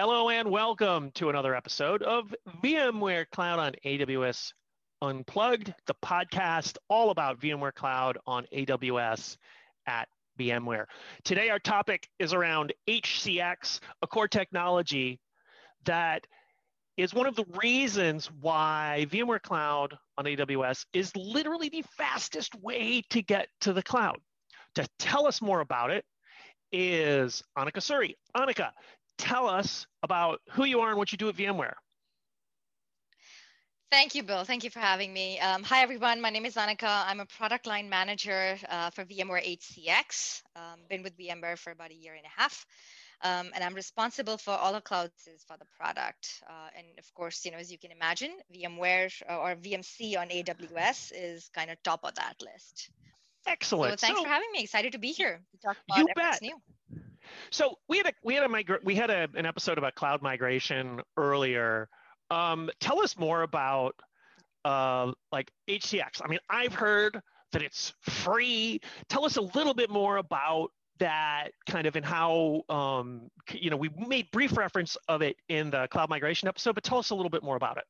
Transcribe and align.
Hello 0.00 0.28
and 0.28 0.48
welcome 0.48 1.10
to 1.16 1.28
another 1.28 1.56
episode 1.56 2.04
of 2.04 2.32
VMware 2.62 3.28
Cloud 3.32 3.58
on 3.58 3.72
AWS 3.84 4.52
Unplugged, 5.02 5.74
the 5.88 5.94
podcast 6.04 6.76
all 6.88 7.10
about 7.10 7.40
VMware 7.40 7.74
Cloud 7.74 8.16
on 8.24 8.46
AWS 8.54 9.36
at 9.88 10.06
VMware. 10.38 10.84
Today, 11.24 11.50
our 11.50 11.58
topic 11.58 12.08
is 12.20 12.32
around 12.32 12.72
HCX, 12.88 13.80
a 14.00 14.06
core 14.06 14.28
technology 14.28 15.18
that 15.84 16.28
is 16.96 17.12
one 17.12 17.26
of 17.26 17.34
the 17.34 17.46
reasons 17.60 18.30
why 18.40 19.04
VMware 19.10 19.42
Cloud 19.42 19.98
on 20.16 20.26
AWS 20.26 20.86
is 20.92 21.10
literally 21.16 21.70
the 21.70 21.82
fastest 21.96 22.54
way 22.62 23.02
to 23.10 23.20
get 23.20 23.48
to 23.62 23.72
the 23.72 23.82
cloud. 23.82 24.18
To 24.76 24.86
tell 25.00 25.26
us 25.26 25.42
more 25.42 25.58
about 25.58 25.90
it 25.90 26.04
is 26.70 27.42
Annika 27.56 27.78
Suri. 27.78 28.14
Annika, 28.36 28.70
tell 29.18 29.48
us 29.48 29.86
about 30.02 30.40
who 30.52 30.64
you 30.64 30.80
are 30.80 30.88
and 30.88 30.98
what 30.98 31.12
you 31.12 31.18
do 31.18 31.28
at 31.28 31.36
VMware. 31.36 31.74
Thank 33.90 34.14
you, 34.14 34.22
Bill. 34.22 34.44
Thank 34.44 34.64
you 34.64 34.70
for 34.70 34.80
having 34.80 35.12
me. 35.12 35.40
Um, 35.40 35.62
hi, 35.62 35.82
everyone. 35.82 36.20
My 36.20 36.28
name 36.28 36.44
is 36.44 36.56
Annika. 36.56 37.06
I'm 37.06 37.20
a 37.20 37.26
product 37.26 37.66
line 37.66 37.88
manager 37.88 38.58
uh, 38.68 38.90
for 38.90 39.04
VMware 39.04 39.58
HCX. 39.58 40.42
Um, 40.56 40.80
been 40.90 41.02
with 41.02 41.16
VMware 41.16 41.56
for 41.56 41.70
about 41.70 41.90
a 41.90 41.94
year 41.94 42.12
and 42.12 42.24
a 42.24 42.40
half. 42.40 42.66
Um, 43.22 43.50
and 43.54 43.64
I'm 43.64 43.74
responsible 43.74 44.36
for 44.36 44.50
all 44.50 44.74
the 44.74 44.82
clouds 44.82 45.28
for 45.46 45.56
the 45.56 45.64
product. 45.78 46.42
Uh, 46.48 46.68
and 46.76 46.86
of 46.98 47.14
course, 47.14 47.44
you 47.46 47.50
know, 47.50 47.56
as 47.56 47.72
you 47.72 47.78
can 47.78 47.90
imagine, 47.90 48.32
VMware 48.54 49.10
uh, 49.28 49.38
or 49.38 49.56
VMC 49.56 50.18
on 50.18 50.28
AWS 50.28 51.12
is 51.14 51.50
kind 51.54 51.70
of 51.70 51.82
top 51.82 52.00
of 52.04 52.14
that 52.16 52.34
list. 52.42 52.90
Excellent. 53.46 53.98
So 53.98 54.06
thanks 54.06 54.18
so, 54.18 54.24
for 54.24 54.28
having 54.28 54.48
me. 54.52 54.64
Excited 54.64 54.92
to 54.92 54.98
be 54.98 55.12
here 55.12 55.40
to 55.52 55.58
talk 55.58 55.76
about 55.88 55.98
you 55.98 56.06
bet. 56.14 56.42
new. 56.42 56.60
So 57.50 57.76
we 57.88 57.98
had 57.98 58.06
a 58.06 58.12
we 58.22 58.34
had 58.34 58.44
a 58.44 58.48
migra- 58.48 58.84
we 58.84 58.94
had 58.94 59.10
a, 59.10 59.28
an 59.34 59.46
episode 59.46 59.78
about 59.78 59.94
cloud 59.94 60.22
migration 60.22 61.00
earlier. 61.16 61.88
Um, 62.30 62.70
tell 62.80 63.00
us 63.00 63.16
more 63.16 63.42
about 63.42 63.94
uh, 64.64 65.12
like 65.32 65.50
HCX. 65.68 66.20
I 66.22 66.28
mean, 66.28 66.40
I've 66.50 66.74
heard 66.74 67.20
that 67.52 67.62
it's 67.62 67.94
free. 68.02 68.80
Tell 69.08 69.24
us 69.24 69.36
a 69.36 69.42
little 69.42 69.74
bit 69.74 69.90
more 69.90 70.18
about 70.18 70.70
that 70.98 71.50
kind 71.68 71.86
of 71.86 71.96
and 71.96 72.04
how 72.04 72.62
um, 72.68 73.30
you 73.52 73.70
know 73.70 73.76
we 73.76 73.88
made 73.88 74.30
brief 74.30 74.56
reference 74.56 74.96
of 75.08 75.22
it 75.22 75.36
in 75.48 75.70
the 75.70 75.88
cloud 75.88 76.10
migration 76.10 76.48
episode, 76.48 76.74
but 76.74 76.84
tell 76.84 76.98
us 76.98 77.10
a 77.10 77.14
little 77.14 77.30
bit 77.30 77.42
more 77.42 77.56
about 77.56 77.78
it. 77.78 77.84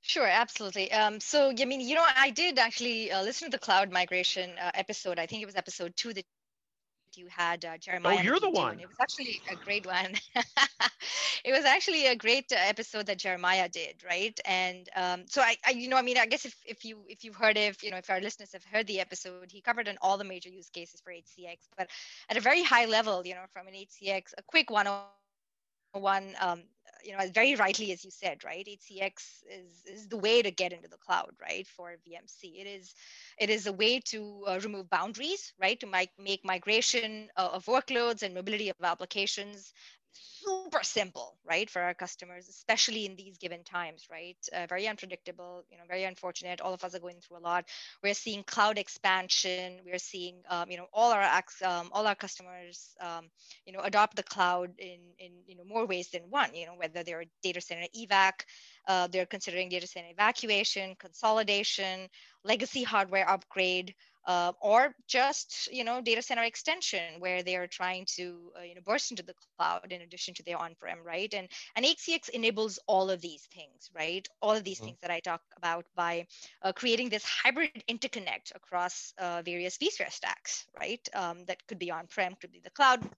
Sure, 0.00 0.26
absolutely. 0.26 0.92
Um, 0.92 1.20
so, 1.20 1.52
I 1.58 1.64
mean, 1.64 1.80
you 1.80 1.96
know, 1.96 2.04
I 2.16 2.30
did 2.30 2.58
actually 2.58 3.10
uh, 3.10 3.22
listen 3.22 3.50
to 3.50 3.56
the 3.56 3.60
cloud 3.60 3.90
migration 3.90 4.50
uh, 4.62 4.70
episode. 4.74 5.18
I 5.18 5.26
think 5.26 5.42
it 5.42 5.46
was 5.46 5.56
episode 5.56 5.94
two 5.96 6.14
that 6.14 6.24
you 7.16 7.26
had 7.28 7.64
uh, 7.64 7.76
Jeremiah. 7.78 8.16
Oh, 8.18 8.22
you're 8.22 8.40
the 8.40 8.50
one. 8.50 8.80
It 8.80 8.88
was 8.88 8.96
actually 9.00 9.40
a 9.50 9.56
great 9.56 9.86
one. 9.86 10.14
it 11.44 11.52
was 11.52 11.64
actually 11.64 12.06
a 12.06 12.16
great 12.16 12.52
uh, 12.52 12.56
episode 12.58 13.06
that 13.06 13.18
Jeremiah 13.18 13.68
did, 13.68 14.02
right? 14.06 14.38
And 14.44 14.88
um, 14.96 15.24
so 15.26 15.40
I, 15.40 15.56
I, 15.66 15.70
you 15.70 15.88
know, 15.88 15.96
I 15.96 16.02
mean, 16.02 16.18
I 16.18 16.26
guess 16.26 16.44
if, 16.44 16.56
if 16.66 16.84
you 16.84 16.98
if 17.08 17.24
you've 17.24 17.36
heard 17.36 17.56
if 17.56 17.82
you 17.82 17.90
know 17.90 17.98
if 17.98 18.10
our 18.10 18.20
listeners 18.20 18.52
have 18.52 18.64
heard 18.64 18.86
the 18.86 19.00
episode, 19.00 19.50
he 19.50 19.60
covered 19.60 19.88
on 19.88 19.96
all 20.02 20.18
the 20.18 20.24
major 20.24 20.50
use 20.50 20.68
cases 20.68 21.00
for 21.00 21.12
HCX, 21.12 21.56
but 21.76 21.88
at 22.28 22.36
a 22.36 22.40
very 22.40 22.62
high 22.62 22.86
level, 22.86 23.26
you 23.26 23.34
know, 23.34 23.44
from 23.52 23.66
an 23.68 23.74
HCX, 23.74 24.34
a 24.36 24.42
quick 24.42 24.70
one 24.70 24.86
one 25.92 26.34
um, 26.40 26.62
you 27.04 27.12
know 27.16 27.26
very 27.34 27.54
rightly 27.54 27.92
as 27.92 28.04
you 28.04 28.10
said 28.10 28.44
right? 28.44 28.66
Hcx 28.66 29.12
is, 29.50 29.84
is 29.86 30.08
the 30.08 30.16
way 30.18 30.42
to 30.42 30.50
get 30.50 30.72
into 30.72 30.88
the 30.88 30.96
cloud 30.98 31.30
right 31.40 31.66
for 31.66 31.90
vmc 32.06 32.42
it 32.60 32.66
is 32.66 32.94
it 33.38 33.50
is 33.50 33.66
a 33.66 33.72
way 33.72 34.00
to 34.06 34.44
uh, 34.46 34.60
remove 34.62 34.90
boundaries 34.90 35.52
right 35.60 35.78
to 35.80 35.86
make, 35.86 36.10
make 36.18 36.44
migration 36.44 37.28
uh, 37.36 37.50
of 37.52 37.66
workloads 37.66 38.22
and 38.22 38.34
mobility 38.34 38.68
of 38.70 38.76
applications 38.82 39.72
super 40.12 40.82
simple, 40.82 41.36
right, 41.48 41.68
for 41.68 41.82
our 41.82 41.94
customers, 41.94 42.48
especially 42.48 43.06
in 43.06 43.16
these 43.16 43.38
given 43.38 43.64
times, 43.64 44.06
right? 44.10 44.36
Uh, 44.52 44.66
very 44.66 44.86
unpredictable, 44.86 45.64
you 45.70 45.78
know, 45.78 45.84
very 45.88 46.04
unfortunate. 46.04 46.60
All 46.60 46.74
of 46.74 46.84
us 46.84 46.94
are 46.94 47.00
going 47.00 47.20
through 47.20 47.38
a 47.38 47.40
lot. 47.40 47.64
We're 48.02 48.14
seeing 48.14 48.42
cloud 48.44 48.78
expansion. 48.78 49.80
We're 49.84 49.98
seeing, 49.98 50.42
um, 50.48 50.70
you 50.70 50.76
know, 50.76 50.86
all 50.92 51.12
our 51.12 51.22
um, 51.64 51.90
all 51.92 52.06
our 52.06 52.14
customers, 52.14 52.96
um, 53.00 53.26
you 53.66 53.72
know, 53.72 53.80
adopt 53.80 54.16
the 54.16 54.22
cloud 54.22 54.70
in 54.78 55.00
in 55.18 55.32
you 55.46 55.56
know 55.56 55.64
more 55.64 55.86
ways 55.86 56.08
than 56.10 56.22
one. 56.30 56.54
You 56.54 56.66
know, 56.66 56.74
whether 56.76 57.02
they're 57.02 57.24
data 57.42 57.60
center 57.60 57.86
evac, 57.96 58.44
uh, 58.86 59.06
they're 59.08 59.26
considering 59.26 59.68
data 59.68 59.86
center 59.86 60.08
evacuation, 60.10 60.96
consolidation, 60.98 62.08
legacy 62.44 62.82
hardware 62.82 63.28
upgrade 63.28 63.94
uh, 64.28 64.52
or 64.60 64.94
just 65.08 65.68
you 65.72 65.82
know 65.82 66.00
data 66.00 66.22
center 66.22 66.42
extension 66.42 67.18
where 67.18 67.42
they 67.42 67.56
are 67.56 67.66
trying 67.66 68.04
to 68.06 68.52
uh, 68.58 68.62
you 68.62 68.74
know 68.74 68.80
burst 68.84 69.10
into 69.10 69.22
the 69.22 69.34
cloud 69.56 69.90
in 69.90 70.02
addition 70.02 70.34
to 70.34 70.42
their 70.44 70.58
on-prem 70.58 70.98
right? 71.02 71.32
And 71.34 71.48
and 71.74 71.84
HCX 71.84 72.28
enables 72.28 72.78
all 72.86 73.10
of 73.10 73.20
these 73.20 73.48
things 73.52 73.90
right? 73.96 74.28
All 74.42 74.52
of 74.52 74.62
these 74.62 74.76
mm-hmm. 74.76 74.86
things 74.86 74.98
that 75.00 75.10
I 75.10 75.20
talk 75.20 75.40
about 75.56 75.86
by 75.96 76.26
uh, 76.62 76.72
creating 76.72 77.08
this 77.08 77.24
hybrid 77.24 77.82
interconnect 77.88 78.54
across 78.54 79.14
uh, 79.18 79.42
various 79.44 79.78
vSphere 79.78 80.12
stacks 80.12 80.66
right? 80.78 81.08
Um, 81.14 81.44
that 81.46 81.66
could 81.66 81.78
be 81.78 81.90
on-prem 81.90 82.34
could 82.40 82.52
be 82.52 82.60
the 82.62 82.70
cloud 82.70 83.08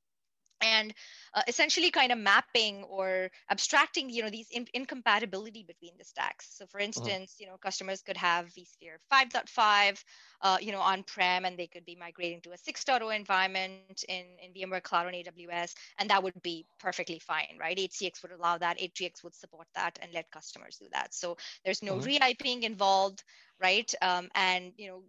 and 0.60 0.92
uh, 1.34 1.42
essentially 1.48 1.90
kind 1.90 2.12
of 2.12 2.18
mapping 2.18 2.82
or 2.84 3.30
abstracting 3.50 4.10
you 4.10 4.22
know 4.22 4.30
these 4.30 4.48
in- 4.50 4.66
incompatibility 4.74 5.64
between 5.66 5.92
the 5.98 6.04
stacks 6.04 6.48
so 6.56 6.66
for 6.66 6.78
uh-huh. 6.78 6.86
instance 6.86 7.34
uh-huh. 7.34 7.38
you 7.38 7.46
know 7.46 7.56
customers 7.56 8.02
could 8.02 8.16
have 8.16 8.46
vsphere 8.46 8.96
5.5 9.12 10.02
uh, 10.42 10.58
you 10.60 10.72
know 10.72 10.80
on-prem 10.80 11.44
and 11.44 11.58
they 11.58 11.66
could 11.66 11.84
be 11.84 11.96
migrating 11.96 12.40
to 12.40 12.50
a 12.50 12.56
6.0 12.56 13.14
environment 13.14 14.04
in, 14.08 14.24
in 14.42 14.52
vmware 14.52 14.82
cloud 14.82 15.06
on 15.06 15.12
aws 15.12 15.74
and 15.98 16.10
that 16.10 16.22
would 16.22 16.40
be 16.42 16.66
perfectly 16.78 17.18
fine 17.18 17.56
right 17.58 17.78
hcx 17.78 18.22
would 18.22 18.32
allow 18.32 18.58
that 18.58 18.78
HCX 18.78 19.22
would 19.24 19.34
support 19.34 19.66
that 19.74 19.98
and 20.02 20.12
let 20.12 20.30
customers 20.30 20.76
do 20.80 20.86
that 20.92 21.14
so 21.14 21.36
there's 21.64 21.82
no 21.82 21.94
uh-huh. 21.94 22.06
re-iping 22.06 22.62
involved 22.62 23.22
right 23.60 23.92
um, 24.02 24.28
and 24.34 24.72
you 24.76 24.88
know 24.88 25.02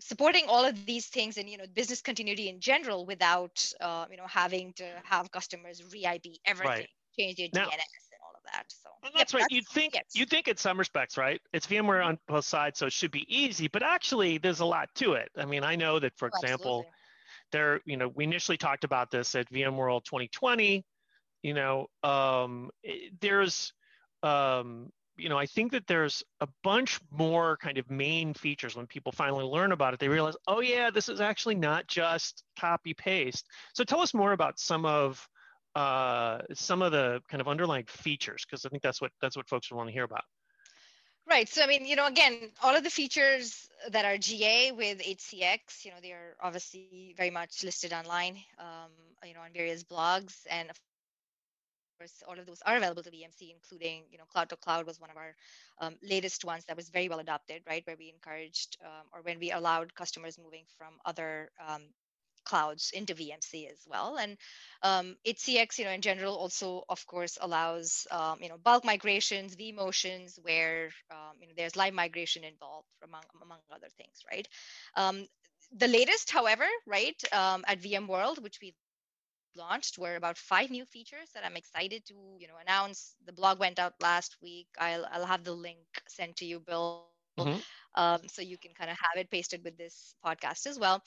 supporting 0.00 0.44
all 0.48 0.64
of 0.64 0.86
these 0.86 1.06
things 1.06 1.36
and 1.36 1.48
you 1.48 1.56
know 1.56 1.64
business 1.74 2.00
continuity 2.00 2.48
in 2.48 2.60
general 2.60 3.06
without 3.06 3.72
uh, 3.80 4.06
you 4.10 4.16
know 4.16 4.26
having 4.26 4.72
to 4.74 4.84
have 5.04 5.30
customers 5.30 5.82
re-ip 5.92 6.24
everything 6.46 6.68
right. 6.68 6.88
change 7.18 7.36
their 7.36 7.48
now, 7.54 7.64
dns 7.64 7.70
and 7.70 8.20
all 8.22 8.32
of 8.34 8.42
that 8.44 8.64
so 8.68 8.88
that's 9.14 9.32
yep, 9.32 9.42
right 9.42 9.50
you'd 9.50 9.68
think 9.68 9.94
yes. 9.94 10.04
you 10.14 10.24
think 10.24 10.48
in 10.48 10.56
some 10.56 10.78
respects 10.78 11.16
right 11.16 11.40
it's 11.52 11.66
vmware 11.66 12.00
mm-hmm. 12.00 12.08
on 12.08 12.18
both 12.28 12.44
sides 12.44 12.78
so 12.78 12.86
it 12.86 12.92
should 12.92 13.10
be 13.10 13.26
easy 13.28 13.68
but 13.68 13.82
actually 13.82 14.38
there's 14.38 14.60
a 14.60 14.64
lot 14.64 14.88
to 14.94 15.12
it 15.12 15.28
i 15.36 15.44
mean 15.44 15.64
i 15.64 15.76
know 15.76 15.98
that 15.98 16.12
for 16.16 16.30
oh, 16.32 16.38
example 16.38 16.84
absolutely. 16.86 16.90
there 17.52 17.80
you 17.84 17.96
know 17.96 18.08
we 18.14 18.24
initially 18.24 18.56
talked 18.56 18.84
about 18.84 19.10
this 19.10 19.34
at 19.34 19.50
vmworld 19.50 20.04
2020 20.04 20.84
you 21.42 21.54
know 21.54 21.86
um, 22.02 22.70
there's 23.20 23.72
um, 24.22 24.90
you 25.22 25.28
know, 25.28 25.38
I 25.38 25.46
think 25.46 25.70
that 25.72 25.86
there's 25.86 26.24
a 26.40 26.48
bunch 26.64 26.98
more 27.10 27.56
kind 27.58 27.78
of 27.78 27.88
main 27.88 28.34
features 28.34 28.74
when 28.74 28.88
people 28.88 29.12
finally 29.12 29.44
learn 29.44 29.70
about 29.70 29.94
it. 29.94 30.00
They 30.00 30.08
realize, 30.08 30.34
oh 30.48 30.60
yeah, 30.60 30.90
this 30.90 31.08
is 31.08 31.20
actually 31.20 31.54
not 31.54 31.86
just 31.86 32.42
copy 32.58 32.92
paste. 32.92 33.46
So 33.72 33.84
tell 33.84 34.00
us 34.00 34.12
more 34.12 34.32
about 34.32 34.58
some 34.58 34.84
of 34.84 35.26
uh, 35.76 36.40
some 36.52 36.82
of 36.82 36.92
the 36.92 37.22
kind 37.30 37.40
of 37.40 37.48
underlying 37.48 37.84
features, 37.86 38.44
because 38.44 38.66
I 38.66 38.68
think 38.68 38.82
that's 38.82 39.00
what 39.00 39.12
that's 39.20 39.36
what 39.36 39.48
folks 39.48 39.70
would 39.70 39.76
want 39.76 39.88
to 39.88 39.92
hear 39.92 40.04
about. 40.04 40.24
Right. 41.30 41.48
So 41.48 41.62
I 41.62 41.68
mean, 41.68 41.86
you 41.86 41.94
know, 41.94 42.08
again, 42.08 42.50
all 42.60 42.74
of 42.74 42.82
the 42.82 42.90
features 42.90 43.68
that 43.90 44.04
are 44.04 44.18
GA 44.18 44.72
with 44.72 44.98
HCX, 44.98 45.84
you 45.84 45.92
know, 45.92 45.98
they 46.02 46.10
are 46.10 46.36
obviously 46.42 47.14
very 47.16 47.30
much 47.30 47.62
listed 47.62 47.92
online, 47.92 48.38
um, 48.58 48.90
you 49.24 49.34
know, 49.34 49.40
on 49.40 49.52
various 49.54 49.84
blogs, 49.84 50.34
and 50.50 50.68
of 50.68 50.76
course, 52.02 52.22
all 52.28 52.38
of 52.38 52.46
those 52.46 52.62
are 52.66 52.76
available 52.76 53.02
to 53.02 53.10
VMC, 53.10 53.52
including, 53.54 54.02
you 54.10 54.18
know, 54.18 54.24
Cloud 54.24 54.48
to 54.50 54.56
Cloud 54.56 54.86
was 54.86 55.00
one 55.00 55.10
of 55.10 55.16
our 55.16 55.34
um, 55.80 55.94
latest 56.02 56.44
ones 56.44 56.64
that 56.66 56.76
was 56.76 56.90
very 56.90 57.08
well 57.08 57.20
adopted, 57.20 57.62
right? 57.68 57.86
Where 57.86 57.96
we 57.98 58.10
encouraged 58.10 58.76
um, 58.84 59.06
or 59.12 59.22
when 59.22 59.38
we 59.38 59.52
allowed 59.52 59.94
customers 59.94 60.38
moving 60.42 60.64
from 60.76 60.94
other 61.04 61.50
um, 61.66 61.82
clouds 62.44 62.90
into 62.92 63.14
VMC 63.14 63.70
as 63.70 63.78
well. 63.86 64.16
And 64.16 64.36
um, 64.82 65.16
HCX, 65.24 65.78
you 65.78 65.84
know, 65.84 65.92
in 65.92 66.00
general, 66.00 66.34
also 66.34 66.82
of 66.88 67.06
course 67.06 67.38
allows 67.40 68.06
um, 68.10 68.38
you 68.42 68.48
know 68.48 68.58
bulk 68.58 68.84
migrations, 68.84 69.54
vMotions, 69.54 70.38
where 70.42 70.90
um, 71.10 71.36
you 71.40 71.46
know 71.46 71.54
there's 71.56 71.76
live 71.76 71.94
migration 71.94 72.42
involved, 72.42 72.88
among 73.04 73.22
among 73.40 73.58
other 73.72 73.88
things, 73.96 74.24
right? 74.30 74.48
Um, 74.96 75.26
the 75.74 75.88
latest, 75.88 76.30
however, 76.30 76.66
right, 76.86 77.20
um, 77.32 77.64
at 77.66 77.80
VMworld, 77.80 78.42
which 78.42 78.58
we 78.60 78.74
launched 79.56 79.98
were 79.98 80.16
about 80.16 80.38
five 80.38 80.70
new 80.70 80.84
features 80.84 81.28
that 81.34 81.44
I'm 81.44 81.56
excited 81.56 82.04
to, 82.06 82.14
you 82.38 82.48
know, 82.48 82.54
announce. 82.60 83.14
The 83.26 83.32
blog 83.32 83.58
went 83.58 83.78
out 83.78 83.94
last 84.00 84.36
week. 84.42 84.68
I'll 84.78 85.06
I'll 85.10 85.26
have 85.26 85.44
the 85.44 85.52
link 85.52 85.78
sent 86.08 86.36
to 86.36 86.44
you, 86.44 86.60
Bill, 86.60 87.06
mm-hmm. 87.38 87.58
um, 87.94 88.20
so 88.28 88.42
you 88.42 88.58
can 88.58 88.72
kind 88.74 88.90
of 88.90 88.96
have 88.96 89.20
it 89.20 89.30
pasted 89.30 89.64
with 89.64 89.76
this 89.76 90.14
podcast 90.24 90.66
as 90.66 90.78
well. 90.78 91.02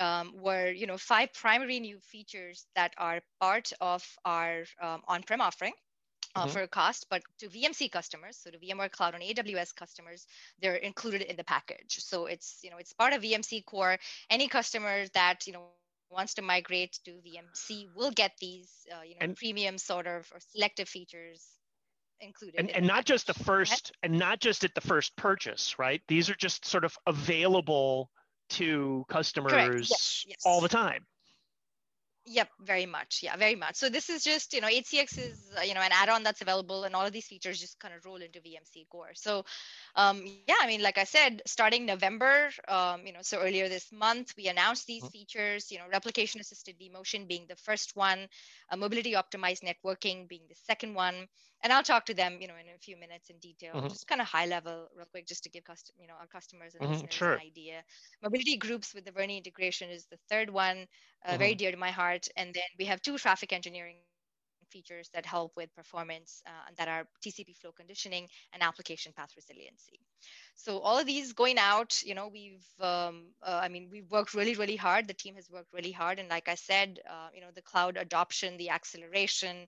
Um, 0.00 0.34
were 0.36 0.70
you 0.70 0.86
know 0.86 0.96
five 0.96 1.32
primary 1.32 1.80
new 1.80 1.98
features 2.00 2.66
that 2.76 2.94
are 2.98 3.20
part 3.40 3.72
of 3.80 4.04
our 4.24 4.64
um, 4.80 5.02
on-prem 5.08 5.40
offering. 5.40 5.74
Uh, 6.34 6.42
mm-hmm. 6.42 6.52
for 6.52 6.66
cost, 6.66 7.06
but 7.08 7.22
to 7.38 7.48
VMC 7.48 7.90
customers, 7.90 8.36
so 8.36 8.50
to 8.50 8.58
VMware 8.58 8.92
Cloud 8.92 9.14
on 9.14 9.22
AWS 9.22 9.74
customers, 9.74 10.26
they're 10.60 10.76
included 10.76 11.22
in 11.22 11.36
the 11.36 11.42
package. 11.42 11.96
So 12.00 12.26
it's 12.26 12.60
you 12.62 12.70
know 12.70 12.76
it's 12.76 12.92
part 12.92 13.14
of 13.14 13.22
VMC 13.22 13.64
Core. 13.64 13.96
Any 14.28 14.46
customers 14.46 15.08
that 15.14 15.46
you 15.46 15.54
know 15.54 15.68
wants 16.10 16.34
to 16.34 16.42
migrate 16.42 16.98
to 17.04 17.12
VMC 17.12 17.88
will 17.94 18.10
get 18.10 18.32
these, 18.40 18.70
uh, 18.92 19.02
you 19.02 19.14
know, 19.14 19.18
And- 19.20 19.36
premium 19.36 19.78
sort 19.78 20.06
of 20.06 20.30
or 20.32 20.40
selective 20.40 20.88
features 20.88 21.46
included. 22.20 22.58
and, 22.58 22.68
in 22.70 22.76
and 22.76 22.86
not 22.86 23.04
just 23.04 23.26
the 23.26 23.34
first 23.34 23.92
and 24.02 24.18
not 24.18 24.40
just 24.40 24.64
at 24.64 24.74
the 24.74 24.80
first 24.80 25.14
purchase 25.16 25.78
right 25.78 26.02
these 26.08 26.28
are 26.28 26.34
just 26.34 26.64
sort 26.64 26.84
of 26.84 26.96
available 27.06 28.10
to 28.48 29.04
customers 29.08 30.24
yes. 30.26 30.36
all 30.44 30.60
the 30.60 30.68
time 30.68 31.06
Yep, 32.30 32.48
very 32.60 32.84
much. 32.86 33.22
Yeah, 33.22 33.36
very 33.36 33.54
much. 33.56 33.76
So 33.76 33.88
this 33.88 34.10
is 34.10 34.22
just, 34.22 34.52
you 34.52 34.60
know, 34.60 34.68
HCX 34.68 35.16
is, 35.18 35.50
uh, 35.56 35.62
you 35.62 35.74
know, 35.74 35.80
an 35.80 35.92
add-on 35.92 36.22
that's 36.24 36.42
available 36.42 36.84
and 36.84 36.94
all 36.94 37.06
of 37.06 37.12
these 37.12 37.26
features 37.26 37.58
just 37.60 37.80
kind 37.80 37.94
of 37.94 38.04
roll 38.04 38.16
into 38.20 38.40
VMC 38.42 38.86
core. 38.90 39.12
So, 39.14 39.44
um, 39.96 40.26
yeah, 40.26 40.36
I 40.60 40.66
mean, 40.66 40.82
like 40.82 40.98
I 40.98 41.04
said, 41.04 41.42
starting 41.46 41.66
November, 41.86 42.50
um, 42.50 43.06
you 43.06 43.12
know, 43.12 43.22
so 43.22 43.40
earlier 43.40 43.68
this 43.68 43.90
month, 43.92 44.34
we 44.36 44.48
announced 44.48 44.86
these 44.86 45.00
Mhm. 45.00 45.08
features, 45.08 45.70
you 45.70 45.78
know, 45.78 45.86
replication 45.90 46.40
assisted 46.40 46.76
vMotion 46.78 47.26
being 47.26 47.46
the 47.48 47.56
first 47.56 47.96
one, 47.96 48.28
uh, 48.70 48.76
mobility 48.76 49.12
optimized 49.12 49.62
networking 49.62 50.28
being 50.28 50.46
the 50.48 50.54
second 50.54 50.94
one. 50.94 51.28
And 51.62 51.72
I'll 51.72 51.82
talk 51.82 52.06
to 52.06 52.14
them, 52.14 52.40
you 52.40 52.48
know, 52.48 52.56
in 52.56 52.68
a 52.68 52.78
few 52.78 52.96
minutes 52.96 53.30
in 53.30 53.38
detail, 53.38 53.82
Mhm. 53.82 53.88
just 53.88 54.06
kind 54.06 54.20
of 54.20 54.26
high 54.28 54.46
level 54.46 54.88
real 54.94 55.06
quick, 55.06 55.26
just 55.26 55.42
to 55.44 55.50
give 55.50 55.64
custom, 55.64 55.96
you 56.00 56.06
know, 56.06 56.14
our 56.14 56.26
customers 56.28 56.74
and 56.74 56.80
Mhm, 56.80 57.10
sure. 57.12 57.40
an 57.40 57.46
idea. 57.46 57.84
Mobility 58.22 58.56
groups 58.56 58.94
with 58.94 59.04
the 59.04 59.12
vRNI 59.12 59.38
integration 59.38 59.90
is 59.90 60.06
the 60.06 60.18
third 60.28 60.50
one 60.50 60.86
uh, 61.24 61.36
very 61.36 61.54
dear 61.54 61.70
to 61.70 61.76
my 61.76 61.90
heart. 61.90 62.28
And 62.36 62.54
then 62.54 62.64
we 62.78 62.84
have 62.86 63.02
two 63.02 63.18
traffic 63.18 63.52
engineering 63.52 64.02
features 64.70 65.08
that 65.14 65.24
help 65.24 65.56
with 65.56 65.74
performance 65.74 66.42
uh, 66.46 66.70
that 66.76 66.88
are 66.88 67.08
TCP 67.22 67.54
flow 67.54 67.72
conditioning 67.72 68.28
and 68.52 68.62
application 68.62 69.12
path 69.14 69.30
resiliency. 69.36 70.00
So 70.54 70.80
all 70.80 70.98
of 70.98 71.06
these 71.06 71.32
going 71.32 71.58
out, 71.58 72.02
you 72.02 72.14
know, 72.14 72.28
we've, 72.28 72.66
um, 72.80 73.34
uh, 73.42 73.60
I 73.62 73.68
mean, 73.68 73.88
we've 73.90 74.10
worked 74.10 74.34
really, 74.34 74.54
really 74.56 74.76
hard. 74.76 75.08
The 75.08 75.14
team 75.14 75.36
has 75.36 75.48
worked 75.50 75.72
really 75.72 75.92
hard. 75.92 76.18
And 76.18 76.28
like 76.28 76.48
I 76.48 76.54
said, 76.56 77.00
uh, 77.08 77.30
you 77.32 77.40
know, 77.40 77.50
the 77.54 77.62
cloud 77.62 77.96
adoption, 77.96 78.56
the 78.58 78.70
acceleration, 78.70 79.66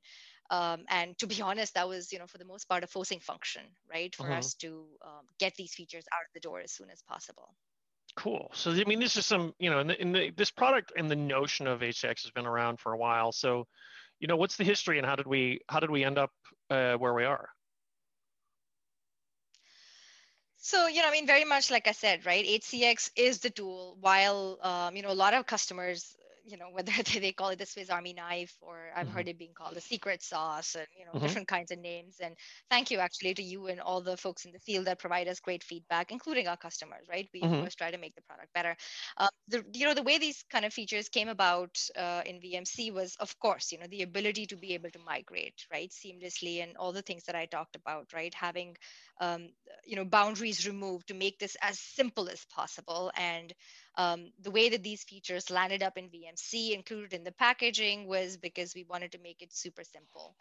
um, 0.50 0.84
and 0.88 1.18
to 1.18 1.26
be 1.26 1.40
honest, 1.42 1.74
that 1.74 1.88
was, 1.88 2.12
you 2.12 2.18
know, 2.18 2.26
for 2.26 2.38
the 2.38 2.44
most 2.44 2.66
part, 2.68 2.84
a 2.84 2.88
forcing 2.88 3.20
function, 3.20 3.76
right, 3.88 4.14
for 4.14 4.30
Mhm. 4.30 4.32
us 4.32 4.54
to 4.56 4.98
um, 5.02 5.26
get 5.38 5.54
these 5.56 5.74
features 5.74 6.04
out 6.12 6.26
the 6.34 6.40
door 6.40 6.60
as 6.60 6.72
soon 6.72 6.90
as 6.90 7.02
possible. 7.02 7.56
Cool. 8.16 8.50
So 8.54 8.72
I 8.72 8.84
mean, 8.84 9.00
this 9.00 9.16
is 9.16 9.24
some, 9.26 9.54
you 9.58 9.70
know, 9.70 9.78
in, 9.80 9.86
the, 9.86 10.00
in 10.00 10.12
the, 10.12 10.30
this 10.30 10.50
product 10.50 10.92
and 10.96 11.10
the 11.10 11.16
notion 11.16 11.66
of 11.66 11.82
HX 11.82 12.22
has 12.24 12.30
been 12.32 12.46
around 12.46 12.80
for 12.80 12.92
a 12.92 12.98
while. 12.98 13.32
So, 13.32 13.66
you 14.20 14.28
know, 14.28 14.36
what's 14.36 14.56
the 14.56 14.64
history 14.64 14.98
and 14.98 15.06
how 15.06 15.16
did 15.16 15.26
we 15.26 15.60
how 15.68 15.80
did 15.80 15.90
we 15.90 16.04
end 16.04 16.18
up 16.18 16.32
uh, 16.70 16.96
where 16.96 17.14
we 17.14 17.24
are? 17.24 17.50
So, 20.56 20.86
you 20.86 21.00
know, 21.02 21.08
I 21.08 21.12
mean, 21.12 21.26
very 21.26 21.44
much 21.44 21.70
like 21.70 21.86
I 21.88 21.92
said, 21.92 22.26
right? 22.26 22.44
HCX 22.46 23.10
is 23.16 23.40
the 23.40 23.50
tool, 23.50 23.96
while, 24.00 24.58
um, 24.62 24.94
you 24.96 25.02
know, 25.02 25.10
a 25.10 25.14
lot 25.24 25.34
of 25.34 25.46
customers, 25.46 26.16
you 26.44 26.56
know, 26.56 26.70
whether 26.70 26.92
they 27.20 27.32
call 27.32 27.50
it 27.50 27.58
the 27.58 27.66
Swiss 27.66 27.90
Army 27.90 28.12
knife 28.12 28.56
or 28.60 28.90
I've 28.94 29.08
Mhm. 29.08 29.10
heard 29.10 29.28
it 29.28 29.38
being 29.38 29.54
called 29.54 29.76
the 29.76 29.80
secret 29.80 30.22
sauce 30.22 30.74
and, 30.74 30.86
you 30.98 31.04
know, 31.04 31.14
Mhm. 31.14 31.36
different 31.36 31.48
kinds 31.48 31.70
of 31.70 31.78
names. 31.78 32.18
And 32.20 32.36
thank 32.70 32.90
you 32.90 32.98
actually 32.98 33.34
to 33.34 33.42
you 33.42 33.66
and 33.66 33.80
all 33.80 34.00
the 34.02 34.16
folks 34.16 34.44
in 34.44 34.52
the 34.52 34.58
field 34.58 34.86
that 34.86 34.98
provide 34.98 35.28
us 35.28 35.40
great 35.40 35.62
feedback, 35.64 36.10
including 36.12 36.48
our 36.48 36.56
customers, 36.56 37.06
right? 37.08 37.28
We 37.32 37.48
Mhm. 37.48 37.66
always 37.66 37.74
try 37.74 37.90
to 37.90 37.98
make 37.98 38.14
the 38.14 38.22
product 38.22 38.52
better. 38.52 38.76
Um, 39.16 39.28
the, 39.48 39.64
you 39.72 39.86
know, 39.86 39.94
the 39.94 40.02
way 40.02 40.18
these 40.18 40.42
kind 40.50 40.64
of 40.64 40.72
features 40.72 41.08
came 41.08 41.28
about 41.28 41.76
uh, 41.96 42.22
in 42.26 42.40
VMC 42.40 42.90
was, 42.90 43.16
of 43.16 43.38
course, 43.38 43.72
you 43.72 43.78
know, 43.78 43.86
the 43.88 44.02
ability 44.02 44.46
to 44.46 44.56
be 44.56 44.74
able 44.74 44.90
to 44.90 44.98
migrate, 44.98 45.66
right, 45.72 45.90
seamlessly 45.90 46.62
and 46.62 46.76
all 46.76 46.92
the 46.92 47.02
things 47.02 47.24
that 47.24 47.34
I 47.34 47.46
talked 47.46 47.76
about, 47.76 48.12
right? 48.12 48.32
Having 48.34 48.76
um, 49.20 49.50
you 49.84 49.96
know 49.96 50.04
boundaries 50.04 50.66
removed 50.66 51.08
to 51.08 51.14
make 51.14 51.38
this 51.38 51.56
as 51.62 51.78
simple 51.80 52.28
as 52.28 52.44
possible 52.46 53.10
and 53.16 53.52
um, 54.00 54.32
the 54.42 54.50
way 54.50 54.68
that 54.70 54.82
these 54.82 55.04
features 55.04 55.50
landed 55.50 55.82
up 55.82 55.96
in 55.98 56.08
vmc 56.08 56.72
included 56.72 57.12
in 57.12 57.24
the 57.24 57.32
packaging 57.32 58.06
was 58.06 58.36
because 58.36 58.74
we 58.74 58.84
wanted 58.84 59.12
to 59.12 59.18
make 59.18 59.42
it 59.42 59.52
super 59.52 59.84
simple 59.84 60.34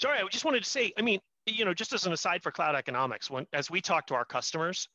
Sorry, 0.00 0.18
I 0.20 0.28
just 0.28 0.44
wanted 0.44 0.62
to 0.64 0.68
say, 0.70 0.92
I 0.98 1.02
mean, 1.02 1.20
you 1.46 1.64
know, 1.64 1.74
just 1.74 1.92
as 1.92 2.06
an 2.06 2.12
aside 2.12 2.42
for 2.42 2.50
cloud 2.52 2.74
economics, 2.74 3.30
when 3.30 3.46
as 3.52 3.70
we 3.70 3.80
talk 3.80 4.06
to 4.08 4.14
our 4.14 4.24
customers, 4.24 4.88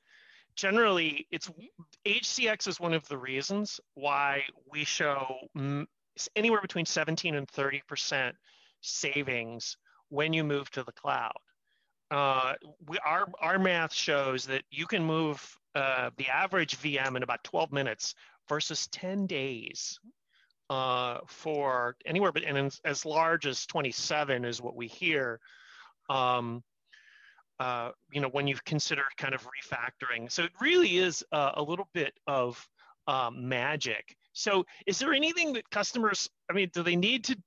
generally 0.55 1.27
it's 1.31 1.49
Mhm. 1.57 1.69
HCX 2.05 2.67
is 2.67 2.79
one 2.79 2.93
of 2.93 3.07
the 3.07 3.17
reasons 3.17 3.79
why 3.93 4.45
we 4.71 4.83
show 4.85 5.37
s- 5.57 5.77
anywhere 6.35 6.61
between 6.61 6.85
17 6.85 7.35
and 7.35 7.47
30 7.49 7.81
percent 7.87 8.35
savings 8.81 9.77
when 10.09 10.33
you 10.33 10.43
move 10.43 10.69
to 10.71 10.83
the 10.83 10.91
cloud. 10.91 11.37
Uh, 12.11 12.53
we, 12.87 12.97
our 13.05 13.27
our 13.39 13.59
math 13.59 13.93
shows 13.93 14.45
that 14.45 14.63
you 14.71 14.87
can 14.87 15.03
move 15.03 15.57
uh, 15.75 16.09
the 16.17 16.27
average 16.27 16.77
VM 16.79 17.15
in 17.15 17.23
about 17.23 17.43
12 17.43 17.71
minutes 17.71 18.15
versus 18.47 18.87
10 18.87 19.27
days 19.27 19.99
uh, 20.69 21.19
for 21.27 21.95
anywhere 22.05 22.31
but 22.31 22.43
and 22.43 22.57
as, 22.57 22.81
as 22.83 23.05
large 23.05 23.45
as 23.45 23.65
27 23.65 24.45
is 24.45 24.61
what 24.61 24.75
we 24.75 24.87
hear. 24.87 25.39
Um, 26.09 26.63
uh, 27.59 27.91
you 28.11 28.21
know, 28.21 28.29
when 28.29 28.47
you 28.47 28.55
consider 28.65 29.03
kind 29.17 29.35
of 29.35 29.45
refactoring, 29.45 30.31
so 30.31 30.43
it 30.43 30.51
really 30.61 30.97
is 30.97 31.23
uh, 31.33 31.51
a 31.55 31.61
little 31.61 31.89
bit 31.93 32.13
of 32.25 32.65
um, 33.07 33.49
magic. 33.49 34.15
So, 34.33 34.65
is 34.85 34.99
there 34.99 35.13
anything 35.13 35.53
that 35.53 35.69
customers? 35.69 36.29
I 36.49 36.53
mean, 36.53 36.69
do 36.73 36.83
they 36.83 36.95
need 36.95 37.25
to? 37.25 37.37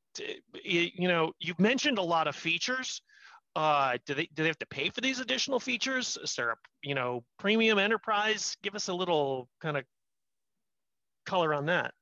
you 0.62 1.08
know, 1.08 1.32
you've 1.38 1.60
mentioned 1.60 1.98
a 1.98 2.02
lot 2.02 2.28
of 2.28 2.36
features. 2.36 3.00
Uh, 3.54 3.98
do 4.06 4.14
they 4.14 4.28
do 4.34 4.42
they 4.42 4.48
have 4.48 4.58
to 4.58 4.66
pay 4.66 4.88
for 4.90 5.00
these 5.00 5.20
additional 5.20 5.60
features? 5.60 6.18
Is 6.22 6.34
there 6.34 6.50
a 6.50 6.56
you 6.82 6.94
know 6.94 7.24
premium 7.38 7.78
enterprise? 7.78 8.56
Give 8.62 8.74
us 8.74 8.88
a 8.88 8.94
little 8.94 9.48
kind 9.60 9.76
of 9.76 9.84
color 11.26 11.54
on 11.54 11.66
that. 11.66 11.92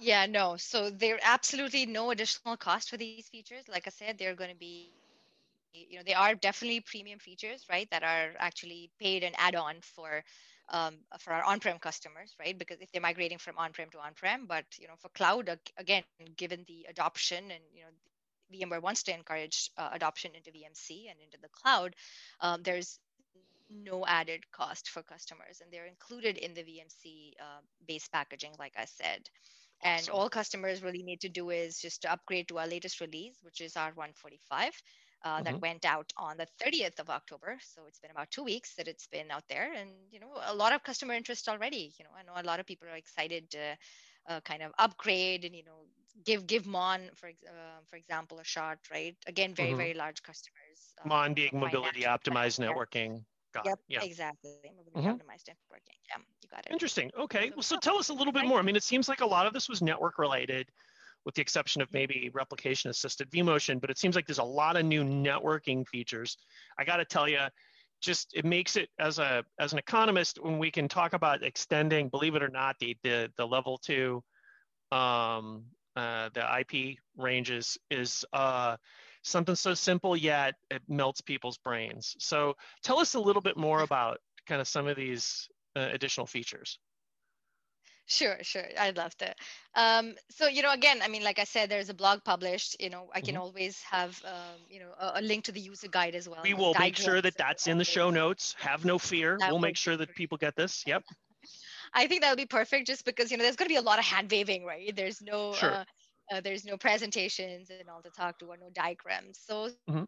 Yeah, 0.00 0.26
no. 0.26 0.56
So 0.56 0.90
there 0.90 1.16
are 1.16 1.20
absolutely 1.22 1.86
no 1.86 2.10
additional 2.10 2.56
cost 2.56 2.88
for 2.88 2.96
these 2.96 3.28
features. 3.28 3.64
Like 3.68 3.86
I 3.86 3.90
said, 3.90 4.16
they're 4.16 4.34
going 4.34 4.50
to 4.50 4.56
be, 4.56 4.92
you 5.74 5.98
know, 5.98 6.02
they 6.06 6.14
are 6.14 6.34
definitely 6.34 6.80
premium 6.80 7.18
features, 7.18 7.66
right? 7.68 7.88
That 7.90 8.02
are 8.02 8.32
actually 8.38 8.90
paid 8.98 9.22
and 9.24 9.34
add-on 9.38 9.76
for 9.82 10.24
um, 10.70 10.94
for 11.18 11.32
our 11.32 11.44
on-prem 11.44 11.78
customers, 11.78 12.34
right? 12.38 12.58
Because 12.58 12.78
if 12.80 12.90
they're 12.92 13.02
migrating 13.02 13.38
from 13.38 13.58
on-prem 13.58 13.90
to 13.90 13.98
on-prem, 13.98 14.46
but 14.46 14.64
you 14.78 14.86
know, 14.88 14.94
for 14.98 15.08
cloud, 15.10 15.50
again, 15.76 16.02
given 16.36 16.64
the 16.66 16.86
adoption 16.88 17.44
and 17.50 17.62
you 17.74 17.82
know, 17.82 17.90
VMware 18.52 18.82
wants 18.82 19.02
to 19.04 19.14
encourage 19.14 19.70
uh, 19.76 19.90
adoption 19.92 20.32
into 20.34 20.50
VMC 20.50 21.10
and 21.10 21.20
into 21.24 21.38
the 21.40 21.48
cloud, 21.48 21.94
um, 22.40 22.62
there's 22.62 22.98
no 23.70 24.04
added 24.06 24.42
cost 24.52 24.88
for 24.88 25.02
customers, 25.02 25.60
and 25.62 25.72
they're 25.72 25.86
included 25.86 26.36
in 26.36 26.54
the 26.54 26.62
VMC 26.62 27.32
uh, 27.40 27.60
base 27.86 28.08
packaging, 28.08 28.52
like 28.58 28.74
I 28.76 28.84
said. 28.84 29.28
And 29.82 30.08
all 30.10 30.28
customers 30.28 30.82
really 30.82 31.02
need 31.02 31.20
to 31.22 31.28
do 31.28 31.50
is 31.50 31.80
just 31.80 32.02
to 32.02 32.12
upgrade 32.12 32.48
to 32.48 32.58
our 32.58 32.66
latest 32.66 33.00
release, 33.00 33.36
which 33.42 33.60
is 33.60 33.76
our 33.76 33.92
145. 33.94 34.72
Uh, 35.22 35.42
that 35.42 35.54
Mhm. 35.54 35.60
went 35.60 35.84
out 35.84 36.10
on 36.16 36.38
the 36.38 36.46
30th 36.58 36.98
of 36.98 37.10
October, 37.10 37.58
so 37.62 37.84
it's 37.86 37.98
been 38.00 38.10
about 38.10 38.30
two 38.30 38.42
weeks 38.42 38.74
that 38.76 38.88
it's 38.88 39.06
been 39.06 39.30
out 39.30 39.46
there, 39.48 39.70
and 39.74 40.10
you 40.10 40.18
know 40.18 40.32
a 40.42 40.54
lot 40.54 40.72
of 40.72 40.82
customer 40.82 41.12
interest 41.14 41.46
already. 41.48 41.92
You 41.98 42.04
know, 42.06 42.12
I 42.16 42.22
know 42.22 42.32
a 42.36 42.42
lot 42.42 42.58
of 42.58 42.64
people 42.66 42.88
are 42.88 42.96
excited 42.96 43.50
to 43.50 43.76
uh, 44.26 44.40
kind 44.40 44.62
of 44.62 44.72
upgrade 44.78 45.44
and 45.44 45.54
you 45.54 45.64
know 45.64 45.88
give 46.24 46.46
give 46.46 46.66
Mon 46.66 47.10
for 47.14 47.28
ex- 47.28 47.42
uh, 47.44 47.80
for 47.88 47.96
example 47.96 48.38
a 48.40 48.44
shot, 48.44 48.78
right? 48.90 49.16
Again, 49.26 49.54
very 49.54 49.72
Mhm. 49.72 49.74
very 49.74 49.94
large 49.94 50.22
customers. 50.22 50.94
uh, 51.00 51.04
Mon 51.04 51.34
being 51.34 51.50
mobility 51.60 52.02
optimized. 52.02 52.58
Networking. 52.58 53.24
Got 53.52 53.66
Yep, 53.66 53.78
it. 53.78 53.80
Yeah. 53.88 54.04
exactly. 54.04 54.70
Mobility 54.74 55.02
Mhm. 55.02 55.20
optimized 55.20 55.48
networking. 55.48 55.98
Yeah, 56.08 56.22
you 56.42 56.48
got 56.48 56.66
it. 56.66 56.70
Interesting. 56.70 57.10
Okay. 57.16 57.50
Well, 57.50 57.62
so 57.62 57.76
tell 57.76 57.96
us 57.98 58.08
a 58.10 58.14
little 58.14 58.32
bit 58.32 58.44
more. 58.46 58.58
I 58.58 58.62
mean, 58.62 58.76
it 58.76 58.82
seems 58.84 59.08
like 59.08 59.20
a 59.20 59.26
lot 59.26 59.46
of 59.46 59.52
this 59.52 59.68
was 59.68 59.82
network 59.82 60.18
related, 60.18 60.70
with 61.24 61.34
the 61.34 61.42
exception 61.42 61.82
of 61.82 61.92
maybe 61.92 62.30
replication 62.34 62.90
assisted 62.90 63.30
vMotion, 63.30 63.80
but 63.80 63.90
it 63.90 63.98
seems 63.98 64.14
like 64.14 64.26
there's 64.26 64.38
a 64.38 64.44
lot 64.44 64.76
of 64.76 64.84
new 64.84 65.04
networking 65.04 65.86
features. 65.86 66.36
I 66.78 66.84
got 66.84 66.96
to 66.96 67.04
tell 67.04 67.28
you, 67.28 67.40
just 68.00 68.32
it 68.34 68.44
makes 68.44 68.76
it 68.76 68.88
as 68.98 69.18
a 69.18 69.44
as 69.58 69.72
an 69.72 69.78
economist 69.78 70.42
when 70.42 70.58
we 70.58 70.70
can 70.70 70.88
talk 70.88 71.12
about 71.12 71.42
extending, 71.42 72.08
believe 72.08 72.34
it 72.34 72.42
or 72.42 72.48
not, 72.48 72.76
the 72.78 72.96
the, 73.02 73.30
the 73.36 73.46
level 73.46 73.78
two, 73.78 74.22
um, 74.90 75.64
uh, 75.96 76.30
the 76.32 76.60
IP 76.60 76.96
ranges 77.16 77.76
is 77.90 78.24
uh, 78.32 78.76
something 79.22 79.54
so 79.54 79.74
simple 79.74 80.16
yet 80.16 80.54
it 80.70 80.82
melts 80.88 81.20
people's 81.20 81.58
brains. 81.58 82.16
So 82.18 82.54
tell 82.82 82.98
us 82.98 83.14
a 83.14 83.20
little 83.20 83.42
bit 83.42 83.56
more 83.56 83.82
about 83.82 84.18
kind 84.46 84.60
of 84.60 84.68
some 84.68 84.86
of 84.86 84.96
these 84.96 85.48
uh, 85.76 85.88
additional 85.92 86.26
features. 86.26 86.78
Sure, 88.10 88.38
sure. 88.42 88.64
I'd 88.76 88.96
love 88.96 89.16
to. 89.18 89.32
Um, 89.76 90.16
so, 90.30 90.48
you 90.48 90.62
know, 90.62 90.72
again, 90.72 90.98
I 91.00 91.06
mean, 91.06 91.22
like 91.22 91.38
I 91.38 91.44
said, 91.44 91.70
there's 91.70 91.90
a 91.90 91.94
blog 91.94 92.24
published. 92.24 92.74
You 92.80 92.90
know, 92.90 93.08
I 93.14 93.20
can 93.20 93.34
mm-hmm. 93.34 93.42
always 93.42 93.80
have, 93.82 94.20
um, 94.24 94.58
you 94.68 94.80
know, 94.80 94.90
a, 94.98 95.20
a, 95.20 95.22
link 95.22 95.44
to 95.44 95.52
the 95.52 95.60
user 95.60 95.86
guide 95.86 96.16
as 96.16 96.28
well. 96.28 96.40
We 96.42 96.52
will 96.52 96.74
make 96.76 96.96
sure 96.96 97.22
that 97.22 97.36
that's 97.36 97.68
in 97.68 97.78
the 97.78 97.84
show 97.84 98.10
notes. 98.10 98.56
Have 98.58 98.84
no 98.84 98.98
fear. 98.98 99.36
That 99.38 99.52
we'll 99.52 99.60
make 99.60 99.76
sure 99.76 99.96
that 99.96 100.12
people 100.16 100.38
get 100.38 100.56
this. 100.56 100.82
Yep. 100.88 101.04
I 101.94 102.08
think 102.08 102.22
that'll 102.22 102.36
be 102.36 102.46
perfect, 102.46 102.88
just 102.88 103.04
because 103.04 103.30
you 103.30 103.36
know 103.36 103.44
there's 103.44 103.56
going 103.56 103.68
to 103.68 103.72
be 103.72 103.78
a 103.78 103.82
lot 103.82 104.00
of 104.00 104.04
hand 104.04 104.28
waving, 104.30 104.64
right? 104.64 104.94
There's 104.94 105.22
no, 105.22 105.54
sure. 105.54 105.72
uh, 105.72 105.84
uh, 106.32 106.40
there's 106.40 106.64
no 106.64 106.76
presentations 106.76 107.70
and 107.70 107.88
all 107.88 108.02
to 108.02 108.10
talk 108.10 108.40
to, 108.40 108.46
or 108.46 108.56
no 108.56 108.70
diagrams. 108.74 109.38
So 109.46 109.70
mm-hmm 109.88 110.02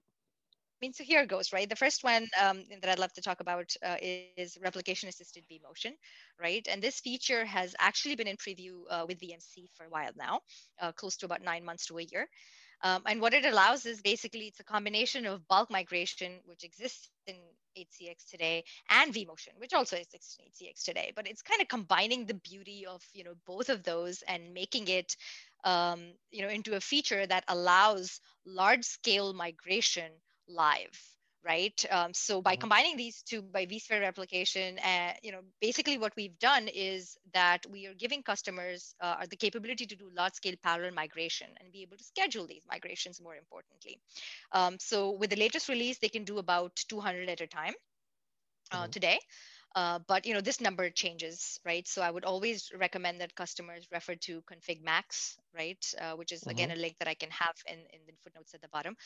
mean, 0.83 0.93
so 0.93 1.05
here 1.05 1.25
goes, 1.27 1.53
right? 1.53 1.69
The 1.69 1.77
first 1.77 2.03
one 2.03 2.27
um, 2.43 2.65
that 2.81 2.91
I'd 2.91 2.99
love 2.99 3.13
to 3.15 3.23
talk 3.23 3.41
about 3.41 3.75
uh, 3.87 3.97
is 4.03 4.59
replication 4.63 5.09
assisted 5.09 5.45
vMotion, 5.51 5.93
right? 6.41 6.67
And 6.69 6.83
this 6.83 7.01
feature 7.01 7.45
has 7.45 7.75
actually 7.79 8.17
been 8.17 8.27
in 8.27 8.37
preview 8.37 8.83
uh, 8.91 9.05
with 9.07 9.21
VMC 9.21 9.69
for 9.75 9.87
a 9.87 9.89
while 9.89 10.11
now, 10.17 10.41
uh, 10.81 10.93
close 10.93 11.17
to 11.19 11.27
about 11.27 11.43
nine 11.43 11.65
months 11.65 11.87
to 11.87 11.99
a 11.99 12.03
year. 12.03 12.27
Um, 12.85 13.03
and 13.07 13.21
what 13.21 13.33
it 13.33 13.45
allows 13.45 13.87
is 13.87 14.03
basically 14.03 14.47
it's 14.49 14.59
a 14.59 14.65
combination 14.65 15.25
of 15.25 15.47
bulk 15.47 15.71
migration, 15.71 16.41
which 16.47 16.65
exists 16.65 17.11
in 17.29 17.37
HCX 17.79 18.29
today, 18.29 18.65
and 18.91 19.15
vMotion, 19.15 19.55
which 19.59 19.73
also 19.73 19.97
exists 19.97 20.37
in 20.41 20.47
HCX 20.51 20.85
today. 20.85 21.13
But 21.15 21.29
it's 21.29 21.43
kind 21.43 21.63
of 21.63 21.69
combining 21.69 22.27
the 22.27 22.35
beauty 22.35 22.87
of 22.87 23.01
you 23.13 23.23
know 23.23 23.35
both 23.47 23.69
of 23.69 23.85
those 23.85 24.23
and 24.27 24.53
making 24.53 24.89
it 24.89 25.17
um, 25.63 26.01
you 26.33 26.43
know 26.43 26.49
into 26.49 26.75
a 26.75 26.81
feature 26.81 27.25
that 27.25 27.45
allows 27.47 28.21
large 28.45 28.85
scale 28.85 29.33
migration 29.33 30.11
live 30.53 31.13
right 31.45 31.85
um, 31.91 32.15
so 32.15 32.41
by 32.41 32.53
mm-hmm. 32.53 32.61
combining 32.61 32.97
these 32.97 33.23
two 33.23 33.43
by 33.43 33.67
vsphere 33.67 34.01
replication 34.01 34.79
uh, 34.79 35.13
you 35.23 35.33
know 35.33 35.41
basically 35.61 35.99
what 35.99 36.13
we've 36.17 36.39
done 36.39 36.69
is 36.69 37.17
that 37.35 37.65
we 37.71 37.87
are 37.87 37.95
giving 37.95 38.23
customers 38.23 38.95
uh, 39.01 39.17
the 39.29 39.37
capability 39.37 39.87
to 39.87 39.97
do 39.97 40.09
large 40.17 40.35
scale 40.35 40.55
parallel 40.63 40.93
migration 40.93 41.49
and 41.61 41.73
be 41.73 41.83
able 41.83 41.97
to 41.97 42.05
schedule 42.05 42.47
these 42.47 42.65
migrations 42.71 43.21
more 43.21 43.37
importantly 43.37 43.99
um, 44.53 44.77
so 44.79 45.11
with 45.11 45.31
the 45.31 45.37
latest 45.37 45.69
release 45.69 45.99
they 45.99 46.09
can 46.09 46.25
do 46.25 46.39
about 46.39 46.75
200 46.89 47.29
at 47.29 47.41
a 47.41 47.47
time 47.47 47.75
uh, 48.71 48.83
mm-hmm. 48.83 48.91
today 48.91 49.19
uh, 49.75 49.99
but 50.07 50.27
you 50.27 50.35
know 50.35 50.41
this 50.41 50.61
number 50.61 50.91
changes, 50.91 51.59
right? 51.65 51.87
So 51.89 52.03
I 52.03 52.11
would 52.11 52.25
always 52.25 52.71
recommend 52.79 53.21
that 53.21 53.35
customers 53.35 53.87
refer 53.91 54.15
to 54.17 54.43
config 54.43 54.83
max, 54.83 55.39
right? 55.55 55.85
Uh, 56.01 56.13
which 56.13 56.33
is 56.33 56.41
mm-hmm. 56.41 56.51
again 56.51 56.71
a 56.71 56.77
link 56.77 56.97
that 56.99 57.09
I 57.09 57.15
can 57.15 57.31
have 57.31 57.55
in, 57.67 57.79
in 57.79 58.01
the 58.07 58.13
footnotes 58.23 58.55
at 58.55 58.61
the 58.61 58.69
bottom. 58.69 58.97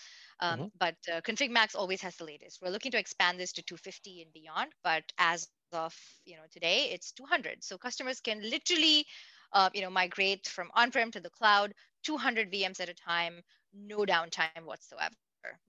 Um, 0.41 0.59
mm-hmm. 0.59 0.67
But 0.79 0.97
uh, 1.13 1.21
config 1.21 1.51
max 1.51 1.75
always 1.75 2.01
has 2.03 2.17
the 2.17 2.25
latest. 2.25 2.61
We're 2.63 2.71
looking 2.71 2.93
to 2.93 2.99
expand 2.99 3.39
this 3.39 3.53
to 3.53 3.63
250 3.63 4.23
and 4.23 4.33
beyond, 4.33 4.73
but 4.83 5.05
as 5.19 5.49
of 5.73 5.95
you 6.25 6.37
know 6.37 6.45
today, 6.51 6.91
it's 6.93 7.13
200. 7.13 7.63
So 7.63 7.79
customers 7.79 8.21
can 8.21 8.43
literally 8.43 9.07
uh, 9.53 9.71
you 9.73 9.83
know 9.83 9.91
migrate 9.91 10.47
from 10.47 10.71
on-prem 10.75 11.13
to 11.13 11.21
the 11.21 11.31
cloud, 11.31 11.75
200 12.05 12.53
VMs 12.53 12.81
at 12.81 12.89
a 12.89 12.95
time, 12.95 13.43
no 13.75 13.99
downtime 13.99 14.65
whatsoever 14.65 15.15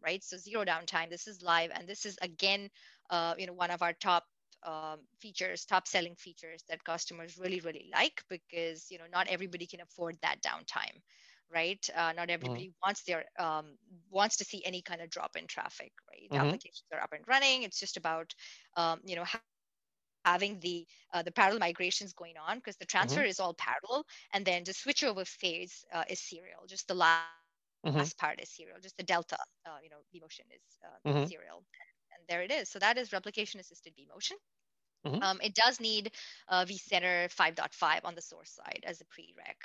right 0.03 0.23
so 0.23 0.37
zero 0.37 0.65
downtime 0.65 1.07
this 1.07 1.27
is 1.27 1.43
live 1.43 1.69
and 1.75 1.87
this 1.87 2.05
is 2.05 2.17
again 2.23 2.67
uh, 3.11 3.35
you 3.37 3.45
know 3.45 3.53
one 3.53 3.69
of 3.69 3.83
our 3.83 3.93
top 3.93 4.23
um, 4.67 4.99
features, 5.19 5.65
top 5.65 5.87
selling 5.87 6.15
features 6.15 6.63
that 6.69 6.83
customers 6.83 7.37
really, 7.41 7.61
really 7.61 7.89
like 7.93 8.21
because 8.29 8.91
you 8.91 8.97
know 8.97 9.05
not 9.11 9.27
everybody 9.27 9.65
can 9.65 9.81
afford 9.81 10.17
that 10.21 10.41
downtime, 10.41 11.01
right? 11.53 11.89
Uh, 11.95 12.11
not 12.15 12.29
everybody 12.29 12.67
mm-hmm. 12.67 12.85
wants 12.87 13.03
their 13.03 13.23
um, 13.39 13.77
wants 14.11 14.37
to 14.37 14.45
see 14.45 14.61
any 14.65 14.81
kind 14.81 15.01
of 15.01 15.09
drop 15.09 15.35
in 15.35 15.47
traffic, 15.47 15.91
right? 16.11 16.29
Mm-hmm. 16.29 16.47
Applications 16.47 16.83
are 16.93 17.01
up 17.01 17.13
and 17.13 17.23
running. 17.27 17.63
It's 17.63 17.79
just 17.79 17.97
about 17.97 18.33
um, 18.75 18.99
you 19.05 19.15
know 19.15 19.25
having 20.25 20.59
the 20.59 20.85
uh, 21.13 21.23
the 21.23 21.31
parallel 21.31 21.59
migrations 21.59 22.11
going 22.13 22.35
on 22.37 22.57
because 22.57 22.75
the 22.75 22.85
transfer 22.85 23.21
mm-hmm. 23.21 23.29
is 23.29 23.39
all 23.39 23.53
parallel, 23.53 24.05
and 24.33 24.45
then 24.45 24.63
the 24.65 24.73
switchover 24.73 25.25
phase 25.25 25.85
uh, 25.93 26.03
is 26.09 26.19
serial. 26.19 26.67
Just 26.67 26.87
the 26.89 26.95
last 26.95 27.23
mm-hmm. 27.85 27.97
last 27.97 28.17
part 28.17 28.41
is 28.41 28.49
serial. 28.49 28.77
Just 28.81 28.97
the 28.97 29.03
delta, 29.03 29.37
uh, 29.65 29.77
you 29.81 29.89
know, 29.89 30.01
vMotion 30.13 30.47
is 30.51 30.65
uh, 30.83 31.09
mm-hmm. 31.09 31.25
serial 31.25 31.63
and 32.17 32.27
there 32.27 32.43
it 32.43 32.51
is. 32.51 32.69
So 32.69 32.79
that 32.79 32.97
is 32.97 33.13
replication 33.13 33.59
assisted 33.59 33.93
vMotion. 33.95 34.37
Mm-hmm. 35.07 35.23
Um, 35.23 35.39
it 35.43 35.53
does 35.53 35.79
need 35.79 36.11
uh, 36.49 36.65
vCenter 36.65 37.33
5.5 37.33 37.99
on 38.03 38.15
the 38.15 38.21
source 38.21 38.51
side 38.51 38.83
as 38.85 39.01
a 39.01 39.05
prereq. 39.05 39.55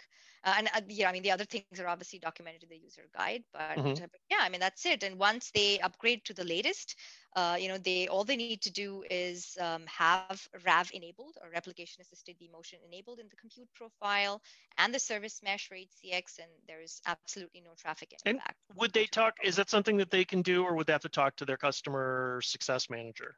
Uh, 0.45 0.55
and 0.59 0.69
uh, 0.75 0.81
yeah, 0.89 1.09
I 1.09 1.13
mean 1.13 1.23
the 1.23 1.31
other 1.31 1.45
things 1.45 1.79
are 1.79 1.87
obviously 1.87 2.19
documented 2.19 2.65
in 2.65 2.69
the 2.69 2.77
user 2.77 3.03
guide, 3.17 3.45
but, 3.53 3.77
mm-hmm. 3.77 3.95
but 3.95 4.21
yeah, 4.29 4.39
I 4.41 4.49
mean 4.49 4.61
that's 4.61 4.85
it. 4.87 5.05
And 5.05 5.17
once 5.19 5.53
they 5.55 5.79
upgrade 5.79 6.25
to 6.25 6.35
the 6.35 6.45
latest, 6.45 6.97
uh, 7.37 7.57
you 7.59 7.69
know, 7.69 7.79
they 7.79 8.09
all 8.09 8.25
they 8.25 8.37
need 8.37 8.61
to 8.63 8.73
do 8.73 9.05
is 9.09 9.57
um, 9.61 9.85
have 9.87 10.47
RAV 10.65 10.91
enabled 10.93 11.37
or 11.43 11.49
replication 11.51 12.03
assisted 12.03 12.37
vMotion 12.41 12.79
enabled 12.87 13.21
in 13.21 13.29
the 13.29 13.37
compute 13.37 13.69
profile 13.75 14.43
and 14.79 14.93
the 14.93 14.99
service 14.99 15.41
mesh 15.45 15.69
for 15.69 15.77
HCX, 15.77 16.39
and 16.39 16.51
there's 16.67 17.01
absolutely 17.07 17.61
no 17.61 17.71
traffic 17.79 18.13
impact. 18.27 18.57
And 18.69 18.79
would 18.79 18.93
they 18.93 19.07
talk? 19.07 19.37
Is 19.45 19.57
that 19.57 19.71
something 19.71 19.97
that 19.99 20.11
they 20.11 20.25
can 20.25 20.43
do, 20.43 20.65
or 20.65 20.75
would 20.75 20.89
they 20.89 20.93
have 20.93 21.03
to 21.03 21.09
talk 21.09 21.37
to 21.37 21.45
their 21.45 21.57
customer 21.57 22.41
success 22.43 22.91
manager? 22.91 23.37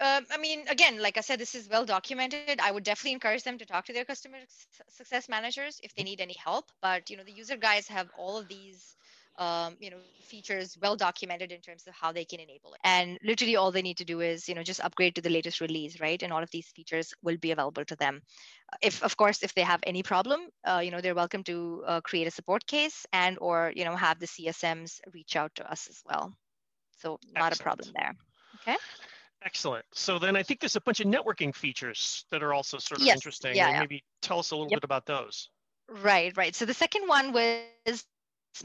Um, 0.00 0.26
I 0.30 0.38
mean, 0.38 0.64
again, 0.68 1.00
like 1.00 1.16
I 1.16 1.20
said, 1.20 1.38
this 1.38 1.54
is 1.54 1.68
well 1.68 1.84
documented. 1.84 2.60
I 2.60 2.72
would 2.72 2.82
definitely 2.82 3.12
encourage 3.12 3.44
them 3.44 3.58
to 3.58 3.66
talk 3.66 3.86
to 3.86 3.92
their 3.92 4.04
customer 4.04 4.38
success 4.88 5.28
managers 5.28 5.80
if 5.82 5.94
they 5.94 6.02
need 6.02 6.20
any 6.20 6.34
help. 6.34 6.64
But 6.80 7.10
you 7.10 7.16
know, 7.16 7.24
the 7.24 7.32
user 7.32 7.56
guys 7.56 7.86
have 7.88 8.08
all 8.18 8.36
of 8.36 8.48
these, 8.48 8.96
um, 9.38 9.76
you 9.80 9.90
know, 9.90 9.98
features 10.22 10.76
well 10.80 10.96
documented 10.96 11.52
in 11.52 11.60
terms 11.60 11.86
of 11.86 11.94
how 11.94 12.10
they 12.10 12.24
can 12.24 12.40
enable 12.40 12.72
it. 12.72 12.80
And 12.82 13.18
literally, 13.22 13.56
all 13.56 13.70
they 13.70 13.82
need 13.82 13.98
to 13.98 14.04
do 14.04 14.20
is, 14.20 14.48
you 14.48 14.54
know, 14.54 14.62
just 14.62 14.80
upgrade 14.80 15.14
to 15.16 15.20
the 15.20 15.30
latest 15.30 15.60
release, 15.60 16.00
right? 16.00 16.20
And 16.22 16.32
all 16.32 16.42
of 16.42 16.50
these 16.50 16.68
features 16.68 17.12
will 17.22 17.36
be 17.36 17.52
available 17.52 17.84
to 17.84 17.96
them. 17.96 18.22
If, 18.80 19.02
of 19.02 19.16
course, 19.16 19.42
if 19.42 19.54
they 19.54 19.62
have 19.62 19.80
any 19.86 20.02
problem, 20.02 20.40
uh, 20.64 20.80
you 20.82 20.90
know, 20.90 21.00
they're 21.00 21.14
welcome 21.14 21.44
to 21.44 21.84
uh, 21.86 22.00
create 22.00 22.26
a 22.26 22.30
support 22.30 22.66
case 22.66 23.06
and 23.12 23.38
or 23.40 23.72
you 23.76 23.84
know 23.84 23.94
have 23.94 24.18
the 24.18 24.26
CSMs 24.26 25.00
reach 25.12 25.36
out 25.36 25.54
to 25.56 25.70
us 25.70 25.86
as 25.88 26.02
well. 26.06 26.32
So 26.98 27.20
not 27.34 27.52
Excellent. 27.52 27.60
a 27.60 27.62
problem 27.62 27.88
there. 27.94 28.14
Okay. 28.56 28.76
Excellent. 29.44 29.84
So 29.92 30.18
then 30.18 30.36
I 30.36 30.42
think 30.42 30.60
there's 30.60 30.76
a 30.76 30.80
bunch 30.80 31.00
of 31.00 31.06
networking 31.06 31.54
features 31.54 32.24
that 32.30 32.42
are 32.42 32.54
also 32.54 32.78
sort 32.78 33.00
of 33.00 33.06
yes. 33.06 33.16
interesting. 33.16 33.56
Yeah, 33.56 33.70
yeah. 33.70 33.80
Maybe 33.80 34.04
tell 34.20 34.38
us 34.38 34.50
a 34.50 34.56
little 34.56 34.70
yep. 34.70 34.78
bit 34.78 34.84
about 34.84 35.06
those. 35.06 35.48
Right, 35.88 36.34
right. 36.36 36.54
So 36.54 36.64
the 36.64 36.74
second 36.74 37.08
one 37.08 37.32
was 37.32 38.04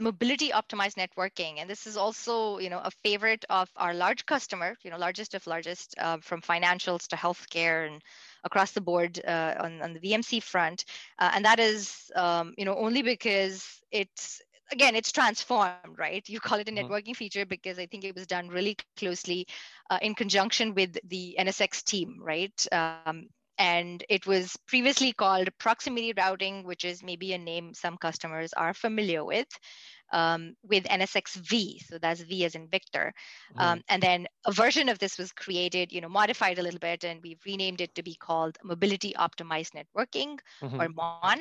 mobility 0.00 0.50
optimized 0.50 0.96
networking 0.96 1.54
and 1.58 1.68
this 1.68 1.86
is 1.86 1.96
also 1.96 2.58
you 2.58 2.68
know 2.68 2.80
a 2.84 2.90
favorite 3.02 3.44
of 3.48 3.70
our 3.76 3.94
large 3.94 4.26
customer 4.26 4.76
you 4.84 4.90
know 4.90 4.98
largest 4.98 5.34
of 5.34 5.46
largest 5.46 5.94
uh, 5.98 6.18
from 6.20 6.42
financials 6.42 7.06
to 7.06 7.16
healthcare 7.16 7.86
and 7.86 8.02
across 8.44 8.72
the 8.72 8.82
board 8.82 9.18
uh, 9.26 9.54
on, 9.58 9.80
on 9.80 9.94
the 9.94 10.00
vmc 10.00 10.42
front 10.42 10.84
uh, 11.18 11.30
and 11.34 11.44
that 11.44 11.58
is 11.58 12.10
um, 12.16 12.52
you 12.58 12.66
know 12.66 12.76
only 12.76 13.00
because 13.00 13.80
it's 13.90 14.42
again 14.72 14.94
it's 14.94 15.12
transformed 15.12 15.96
right 15.96 16.28
you 16.28 16.40
call 16.40 16.58
it 16.58 16.68
a 16.68 16.72
mm-hmm. 16.72 16.90
networking 16.90 17.16
feature 17.16 17.46
because 17.46 17.78
i 17.78 17.86
think 17.86 18.04
it 18.04 18.14
was 18.14 18.26
done 18.26 18.48
really 18.48 18.76
closely 18.96 19.46
uh, 19.90 19.98
in 20.02 20.14
conjunction 20.14 20.74
with 20.74 20.98
the 21.08 21.36
nsx 21.40 21.84
team 21.84 22.16
right 22.20 22.66
um, 22.72 23.26
and 23.58 24.04
it 24.08 24.26
was 24.26 24.56
previously 24.66 25.12
called 25.12 25.48
proximity 25.58 26.12
routing 26.16 26.64
which 26.64 26.84
is 26.84 27.02
maybe 27.02 27.32
a 27.32 27.38
name 27.38 27.74
some 27.74 27.96
customers 27.96 28.52
are 28.52 28.72
familiar 28.72 29.24
with 29.24 29.48
um, 30.12 30.54
with 30.62 30.84
nsxv 30.84 31.84
so 31.84 31.98
that's 31.98 32.20
v 32.22 32.44
as 32.44 32.54
in 32.54 32.68
victor 32.68 33.12
mm-hmm. 33.52 33.60
um, 33.60 33.82
and 33.88 34.02
then 34.02 34.26
a 34.46 34.52
version 34.52 34.88
of 34.88 34.98
this 34.98 35.18
was 35.18 35.32
created 35.32 35.92
you 35.92 36.00
know 36.00 36.08
modified 36.08 36.58
a 36.58 36.62
little 36.62 36.80
bit 36.80 37.04
and 37.04 37.20
we've 37.22 37.40
renamed 37.44 37.80
it 37.80 37.94
to 37.94 38.02
be 38.02 38.14
called 38.14 38.56
mobility 38.64 39.12
optimized 39.18 39.72
networking 39.72 40.38
mm-hmm. 40.62 40.80
or 40.80 40.88
mon 40.88 41.40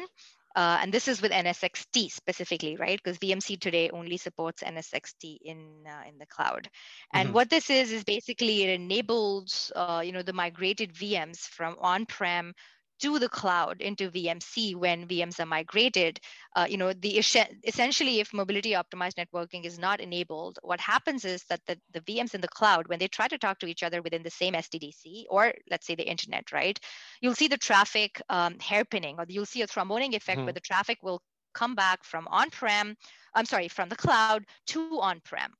uh, 0.55 0.79
and 0.81 0.91
this 0.91 1.07
is 1.07 1.21
with 1.21 1.31
NSXT 1.31 2.11
specifically, 2.11 2.77
right? 2.77 2.99
Because 3.03 3.19
VMC 3.19 3.59
today 3.59 3.89
only 3.91 4.17
supports 4.17 4.63
NSXT 4.63 5.37
in 5.43 5.83
uh, 5.87 6.07
in 6.07 6.17
the 6.17 6.25
cloud. 6.25 6.69
And 7.13 7.27
mm-hmm. 7.27 7.35
what 7.35 7.49
this 7.49 7.69
is 7.69 7.91
is 7.91 8.03
basically 8.03 8.63
it 8.63 8.69
enables 8.69 9.71
uh, 9.75 10.01
you 10.03 10.11
know 10.11 10.23
the 10.23 10.33
migrated 10.33 10.93
VMs 10.93 11.39
from 11.39 11.75
on-prem 11.79 12.53
to 12.99 13.19
the 13.19 13.29
cloud 13.29 13.81
into 13.81 14.09
VMC 14.09 14.75
when 14.75 15.07
VMs 15.07 15.39
are 15.39 15.45
migrated. 15.45 16.19
Uh, 16.55 16.65
you 16.67 16.77
know, 16.77 16.93
the 16.93 17.17
essentially, 17.17 18.19
if 18.19 18.33
mobility 18.33 18.71
optimized 18.71 19.15
networking 19.15 19.65
is 19.65 19.77
not 19.77 19.99
enabled, 19.99 20.59
what 20.63 20.79
happens 20.79 21.25
is 21.25 21.43
that 21.49 21.61
the, 21.67 21.77
the 21.93 22.01
VMs 22.01 22.33
in 22.33 22.41
the 22.41 22.47
cloud, 22.47 22.87
when 22.87 22.99
they 22.99 23.07
try 23.07 23.27
to 23.27 23.37
talk 23.37 23.59
to 23.59 23.67
each 23.67 23.83
other 23.83 24.01
within 24.01 24.23
the 24.23 24.29
same 24.29 24.53
SDDC 24.53 25.25
or 25.29 25.53
let's 25.69 25.85
say 25.85 25.95
the 25.95 26.09
internet, 26.09 26.51
right, 26.51 26.79
you'll 27.21 27.35
see 27.35 27.47
the 27.47 27.57
traffic 27.57 28.21
um, 28.29 28.55
hairpinning, 28.55 29.17
or 29.17 29.25
you'll 29.27 29.45
see 29.45 29.61
a 29.61 29.67
tromboning 29.67 30.15
effect 30.15 30.37
mm-hmm. 30.37 30.45
where 30.45 30.53
the 30.53 30.59
traffic 30.59 30.97
will 31.03 31.21
come 31.53 31.75
back 31.75 32.03
from 32.03 32.27
on-prem. 32.29 32.95
I'm 33.33 33.45
sorry, 33.45 33.67
from 33.67 33.89
the 33.89 33.95
cloud 33.95 34.45
to 34.67 34.99
on-prem. 35.01 35.51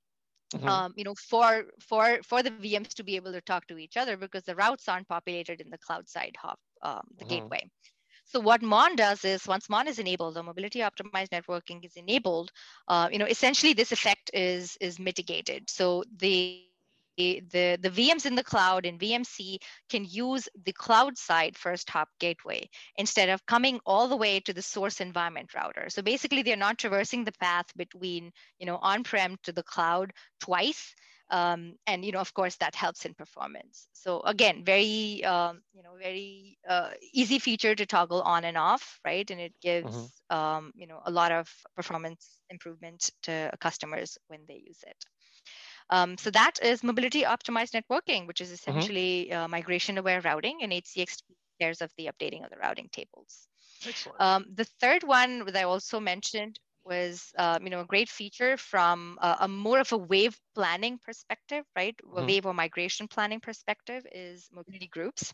Mm-hmm. 0.55 0.67
Um, 0.67 0.93
you 0.95 1.03
know, 1.03 1.13
for 1.29 1.65
for 1.81 2.19
for 2.23 2.41
the 2.41 2.51
VMs 2.51 2.93
to 2.93 3.03
be 3.03 3.17
able 3.17 3.33
to 3.33 3.41
talk 3.41 3.67
to 3.67 3.77
each 3.77 3.97
other 3.97 4.15
because 4.15 4.43
the 4.43 4.55
routes 4.55 4.87
aren't 4.87 5.09
populated 5.09 5.59
in 5.59 5.69
the 5.69 5.77
cloud 5.77 6.07
side 6.07 6.37
hop 6.39 6.57
um, 6.81 7.01
the 7.17 7.25
mm-hmm. 7.25 7.33
gateway. 7.33 7.69
So 8.25 8.41
what 8.41 8.61
MON 8.61 8.97
does 8.97 9.23
is 9.23 9.47
once 9.47 9.69
MON 9.69 9.87
is 9.87 9.99
enabled, 9.99 10.33
the 10.33 10.43
mobility 10.43 10.79
optimized 10.79 11.29
networking 11.29 11.85
is 11.85 11.95
enabled, 11.95 12.51
uh, 12.89 13.07
you 13.09 13.19
know, 13.19 13.25
essentially 13.25 13.73
this 13.73 13.93
effect 13.93 14.29
is, 14.33 14.77
is 14.81 14.99
mitigated. 14.99 15.69
So 15.69 16.03
the 16.17 16.63
the, 17.17 17.77
the 17.81 17.89
VMs 17.89 18.25
in 18.25 18.35
the 18.35 18.43
cloud 18.43 18.85
in 18.85 18.99
VMC 18.99 19.57
can 19.89 20.05
use 20.05 20.47
the 20.65 20.73
cloud 20.73 21.17
side 21.17 21.57
first 21.57 21.89
hop 21.89 22.09
gateway 22.19 22.69
instead 22.97 23.29
of 23.29 23.45
coming 23.47 23.79
all 23.85 24.07
the 24.07 24.15
way 24.15 24.39
to 24.41 24.53
the 24.53 24.61
source 24.61 25.01
environment 25.01 25.53
router. 25.55 25.87
So 25.89 26.03
basically 26.03 26.43
they're 26.43 26.55
not 26.55 26.77
traversing 26.77 27.23
the 27.23 27.31
path 27.31 27.65
between, 27.75 28.31
you 28.59 28.67
know, 28.67 28.77
on-prem 28.77 29.37
to 29.43 29.51
the 29.51 29.63
cloud 29.63 30.13
twice 30.39 30.93
um, 31.29 31.73
and 31.85 32.05
you 32.05 32.11
know 32.11 32.19
of 32.19 32.33
course 32.33 32.55
that 32.57 32.75
helps 32.75 33.05
in 33.05 33.13
performance 33.13 33.87
so 33.93 34.21
again 34.21 34.63
very 34.63 35.23
um, 35.23 35.61
you 35.73 35.83
know 35.83 35.91
very 36.01 36.57
uh, 36.67 36.89
easy 37.13 37.39
feature 37.39 37.75
to 37.75 37.85
toggle 37.85 38.21
on 38.21 38.43
and 38.43 38.57
off 38.57 38.99
right 39.05 39.29
and 39.29 39.39
it 39.39 39.53
gives 39.61 39.95
mm-hmm. 39.95 40.37
um, 40.37 40.71
you 40.75 40.87
know 40.87 41.01
a 41.05 41.11
lot 41.11 41.31
of 41.31 41.49
performance 41.75 42.39
improvement 42.49 43.11
to 43.23 43.51
customers 43.59 44.17
when 44.27 44.39
they 44.47 44.61
use 44.65 44.79
it 44.87 45.05
um, 45.89 46.17
so 46.17 46.29
that 46.31 46.59
is 46.61 46.83
mobility 46.83 47.23
optimized 47.23 47.73
networking 47.79 48.27
which 48.27 48.41
is 48.41 48.49
mm-hmm. 48.49 48.71
essentially 48.71 49.27
mm-hmm. 49.29 49.43
uh, 49.43 49.47
migration 49.47 49.97
aware 49.97 50.21
routing 50.21 50.59
and 50.61 50.71
hcx 50.71 51.21
cares 51.59 51.81
of 51.81 51.91
the 51.97 52.09
updating 52.11 52.43
of 52.43 52.49
the 52.49 52.57
routing 52.57 52.87
tables 52.91 53.47
um, 54.19 54.45
the 54.53 54.65
third 54.81 55.03
one 55.03 55.45
that 55.45 55.55
I 55.55 55.63
also 55.63 55.99
mentioned 55.99 56.59
was 56.87 57.31
um, 57.37 57.63
you 57.63 57.69
know 57.69 57.81
a 57.81 57.85
great 57.85 58.09
feature 58.09 58.57
from 58.57 59.17
a, 59.21 59.37
a, 59.41 59.47
more 59.47 59.79
of 59.79 59.91
a 59.91 59.97
wave 59.97 60.35
planning 60.55 60.97
perspective 61.03 61.63
right 61.75 61.95
mm-hmm. 61.97 62.19
a 62.19 62.25
wave 62.25 62.45
or 62.45 62.53
migration 62.53 63.07
planning 63.07 63.39
perspective 63.39 64.05
is 64.13 64.49
mobility 64.51 64.87
groups 64.87 65.33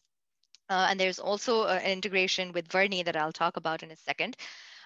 uh, 0.69 0.87
and 0.89 0.99
there's 0.99 1.19
also 1.19 1.65
an 1.65 1.81
integration 1.83 2.51
with 2.51 2.67
vRNI 2.67 3.05
that 3.05 3.17
I'll 3.17 3.31
talk 3.31 3.57
about 3.57 3.83
in 3.83 3.91
a 3.91 3.97
second. 3.97 4.35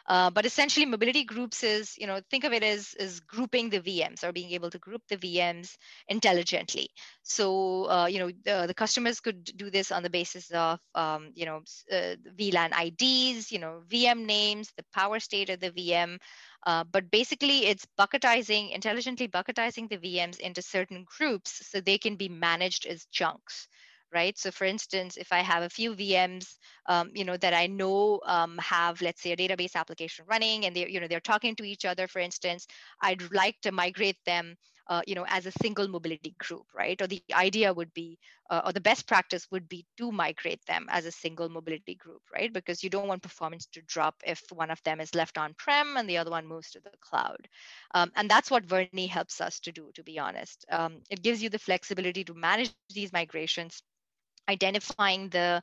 Uh, 0.08 0.30
but 0.30 0.46
essentially, 0.46 0.86
mobility 0.86 1.26
groups 1.26 1.64
is, 1.64 1.98
you 1.98 2.08
know, 2.08 2.22
think 2.32 2.46
of 2.46 2.54
it 2.54 2.64
as, 2.64 2.96
as 2.98 3.20
grouping 3.20 3.70
the 3.70 3.82
VMs 3.82 4.24
or 4.24 4.32
being 4.32 4.52
able 4.52 4.70
to 4.70 4.80
group 4.80 5.02
the 5.10 5.18
VMs 5.18 5.76
intelligently. 6.08 6.90
So, 7.24 7.90
uh, 7.90 8.06
you 8.06 8.20
know, 8.20 8.32
the, 8.46 8.68
the, 8.68 8.74
customers 8.74 9.20
could 9.20 9.44
do 9.44 9.70
this 9.70 9.92
on 9.92 10.04
the 10.04 10.10
basis 10.10 10.50
of, 10.52 10.80
um, 10.96 11.32
you 11.36 11.46
know, 11.46 11.62
uh, 11.92 12.16
VLAN 12.38 12.72
IDs, 12.72 13.52
you 13.52 13.60
know, 13.60 13.82
VM 13.90 14.26
names, 14.26 14.72
the 14.78 14.86
power 14.94 15.20
state 15.20 15.50
of 15.50 15.60
the 15.60 15.72
VM, 15.72 16.20
uh, 16.66 16.84
but 16.84 17.10
basically, 17.12 17.66
it's 17.68 17.86
bucketizing, 17.98 18.72
intelligently 18.72 19.28
bucketizing 19.28 19.90
the 19.90 19.98
VMs 19.98 20.40
into 20.40 20.62
certain 20.62 21.06
groups 21.06 21.68
so 21.68 21.80
they 21.80 21.98
can 21.98 22.16
be 22.16 22.30
managed 22.30 22.86
as 22.86 23.06
chunks 23.12 23.68
right? 24.14 24.38
So 24.38 24.52
for 24.52 24.66
instance, 24.66 25.18
if 25.18 25.32
I 25.32 25.40
have 25.40 25.64
a 25.64 25.70
few 25.70 25.94
VMs, 25.94 26.58
um, 26.88 27.12
you 27.14 27.26
know, 27.26 27.38
that 27.38 27.54
I 27.54 27.68
know 27.68 28.22
um, 28.26 28.58
have, 28.60 29.02
let's 29.02 29.22
say, 29.22 29.32
a 29.34 29.38
database 29.38 29.76
application 29.76 30.26
running, 30.28 30.66
and 30.66 30.76
they, 30.76 30.88
you 30.88 31.00
know, 31.00 31.08
they're 31.08 31.20
talking 31.20 31.56
to 31.58 31.64
each 31.64 31.86
other, 31.86 32.08
for 32.08 32.20
instance, 32.20 32.68
I'd 33.02 33.32
like 33.34 33.60
to 33.64 33.72
migrate 33.72 34.18
them 34.26 34.56
uh, 34.90 35.02
you 35.08 35.16
know, 35.16 35.26
as 35.28 35.46
a 35.46 35.52
single 35.52 35.88
mobility 35.88 36.36
group, 36.38 36.66
right? 36.76 37.02
Or 37.02 37.08
the 37.08 37.22
idea 37.34 37.74
would 37.74 37.94
be, 37.94 38.18
uh, 38.50 38.62
or 38.66 38.74
the 38.74 38.82
best 38.82 39.08
practice 39.08 39.48
would 39.52 39.68
be 39.68 39.86
to 39.98 40.12
migrate 40.12 40.66
them 40.66 40.88
as 40.90 41.06
a 41.06 41.12
single 41.12 41.50
mobility 41.50 41.96
group, 41.96 42.22
right? 42.34 42.52
Because 42.52 42.84
you 42.84 42.90
don't 42.90 43.08
want 43.08 43.22
performance 43.22 43.66
to 43.74 43.82
drop 43.82 44.16
if 44.26 44.42
one 44.52 44.72
of 44.72 44.82
them 44.84 45.00
is 45.02 45.16
left 45.16 45.38
on-prem 45.38 45.98
and 45.98 46.10
the 46.10 46.18
other 46.18 46.32
one 46.32 46.48
moves 46.48 46.72
to 46.72 46.80
the 46.80 46.92
cloud. 47.02 47.48
Um, 47.94 48.12
and 48.16 48.30
that's 48.30 48.50
what 48.50 48.68
vRNI 48.68 49.10
helps 49.10 49.42
us 49.42 49.60
to 49.62 49.72
do, 49.72 49.92
to 49.96 50.04
be 50.04 50.20
honest. 50.20 50.66
Um, 50.72 51.02
it 51.10 51.22
gives 51.22 51.42
you 51.44 51.50
the 51.50 51.60
flexibility 51.60 52.24
to 52.24 52.34
manage 52.34 52.72
these 52.94 53.14
migrations 53.14 53.82
identifying 54.50 55.30
the 55.30 55.62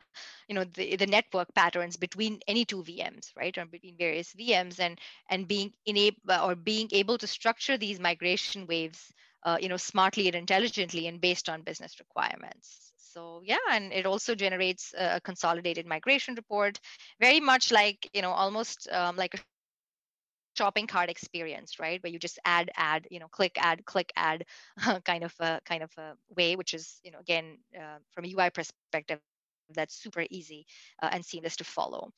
you 0.49 0.55
know 0.55 0.64
the, 0.64 0.97
the 0.97 1.07
network 1.07 1.53
patterns 1.55 1.97
between 1.97 2.41
any 2.47 2.64
two 2.64 2.83
vms 2.83 3.31
right 3.37 3.57
or 3.57 3.64
between 3.67 3.97
various 3.97 4.33
vms 4.35 4.79
and 4.81 4.99
and 5.29 5.49
being 5.49 5.73
enable 5.87 6.19
or 6.43 6.55
being 6.55 6.88
able 6.93 7.19
to 7.19 7.26
structure 7.26 7.76
these 7.76 8.00
migration 8.00 8.67
waves 8.67 9.12
uh, 9.45 9.57
you 9.61 9.69
know 9.69 9.76
smartly 9.76 10.27
and 10.27 10.37
intelligently 10.37 11.07
and 11.07 11.20
based 11.20 11.49
on 11.49 11.62
business 11.62 11.99
requirements. 12.01 12.92
So 12.97 13.42
yeah 13.44 13.59
and 13.70 13.92
it 13.92 14.07
also 14.07 14.35
generates 14.35 14.94
a 14.99 15.20
consolidated 15.20 15.87
migration 15.87 16.35
report 16.35 16.81
very 17.20 17.40
much 17.40 17.73
like 17.73 18.09
you 18.12 18.23
know 18.23 18.33
almost 18.33 18.88
um, 18.92 19.16
like 19.16 19.35
a 19.35 19.38
shopping 20.57 20.87
cart 20.87 21.11
experience 21.11 21.79
right? 21.79 22.03
Where 22.03 22.12
you 22.12 22.19
just 22.19 22.38
add 22.45 22.71
add 22.77 23.07
you 23.11 23.21
know 23.21 23.29
click 23.29 23.57
add 23.59 23.85
click 23.85 24.12
add 24.17 24.45
kind 25.05 25.25
of 25.25 25.35
a 25.40 25.61
kind 25.64 25.83
of 25.83 25.90
a 25.99 26.14
way 26.37 26.57
which 26.57 26.75
is 26.75 27.01
you 27.03 27.11
know 27.11 27.19
again 27.21 27.59
uh, 27.77 27.99
from 28.12 28.25
a 28.25 28.35
ui 28.35 28.51
perspective 28.51 29.21
that's 29.75 29.95
super 29.95 30.25
easy 30.31 30.67
uh, 31.03 31.09
and 31.12 31.25
seamless 31.25 31.57
to 31.57 31.64
follow 31.64 32.12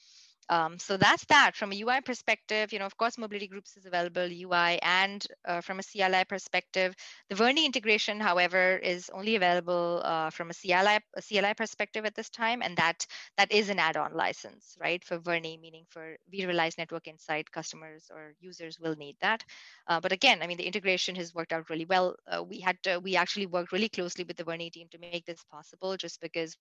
um, 0.48 0.78
so 0.78 0.96
that's 0.96 1.24
that 1.26 1.52
from 1.56 1.72
a 1.72 1.80
UI 1.80 2.00
perspective. 2.02 2.72
You 2.72 2.78
know, 2.78 2.86
of 2.86 2.96
course, 2.96 3.18
mobility 3.18 3.48
groups 3.48 3.76
is 3.76 3.86
available 3.86 4.28
UI 4.30 4.78
and 4.82 5.26
uh, 5.44 5.60
from 5.60 5.80
a 5.80 5.82
CLI 5.82 6.24
perspective. 6.28 6.94
The 7.28 7.34
vRNI 7.34 7.64
integration, 7.64 8.20
however, 8.20 8.76
is 8.76 9.10
only 9.12 9.36
available 9.36 10.02
uh, 10.04 10.30
from 10.30 10.50
a 10.50 10.54
CLI 10.54 11.00
a 11.16 11.22
CLI 11.22 11.54
perspective 11.54 12.04
at 12.04 12.14
this 12.14 12.30
time, 12.30 12.62
and 12.62 12.76
that 12.76 13.06
that 13.36 13.50
is 13.50 13.70
an 13.70 13.78
add-on 13.78 14.14
license, 14.14 14.76
right, 14.80 15.02
for 15.04 15.18
vRNI, 15.18 15.60
meaning 15.60 15.84
for 15.88 16.16
vRealize 16.32 16.78
Network 16.78 17.08
Insight 17.08 17.50
customers 17.50 18.10
or 18.14 18.34
users 18.40 18.78
will 18.78 18.94
need 18.96 19.16
that. 19.20 19.42
Uh, 19.88 20.00
but 20.00 20.12
again, 20.12 20.42
I 20.42 20.46
mean, 20.46 20.58
the 20.58 20.66
integration 20.66 21.16
has 21.16 21.34
worked 21.34 21.52
out 21.52 21.70
really 21.70 21.86
well. 21.86 22.14
Uh, 22.30 22.44
we 22.44 22.60
had 22.60 22.80
to, 22.84 22.98
we 23.00 23.16
actually 23.16 23.46
worked 23.46 23.72
really 23.72 23.88
closely 23.88 24.24
with 24.24 24.36
the 24.36 24.44
vRNI 24.44 24.72
team 24.72 24.88
to 24.92 24.98
make 24.98 25.24
this 25.24 25.42
possible, 25.50 25.96
just 25.96 26.20
because 26.20 26.56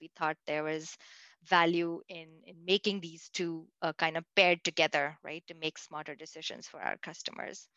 we 0.00 0.10
thought 0.16 0.36
there 0.46 0.64
was 0.64 0.96
value 1.44 2.00
in, 2.08 2.28
in 2.46 2.56
making 2.64 3.00
these 3.00 3.28
two 3.32 3.66
uh, 3.82 3.92
kind 3.94 4.16
of 4.16 4.24
paired 4.36 4.62
together, 4.64 5.16
right, 5.24 5.42
to 5.46 5.54
make 5.54 5.78
smarter 5.78 6.14
decisions 6.14 6.66
for 6.66 6.80
our 6.80 6.96
customers. 6.98 7.68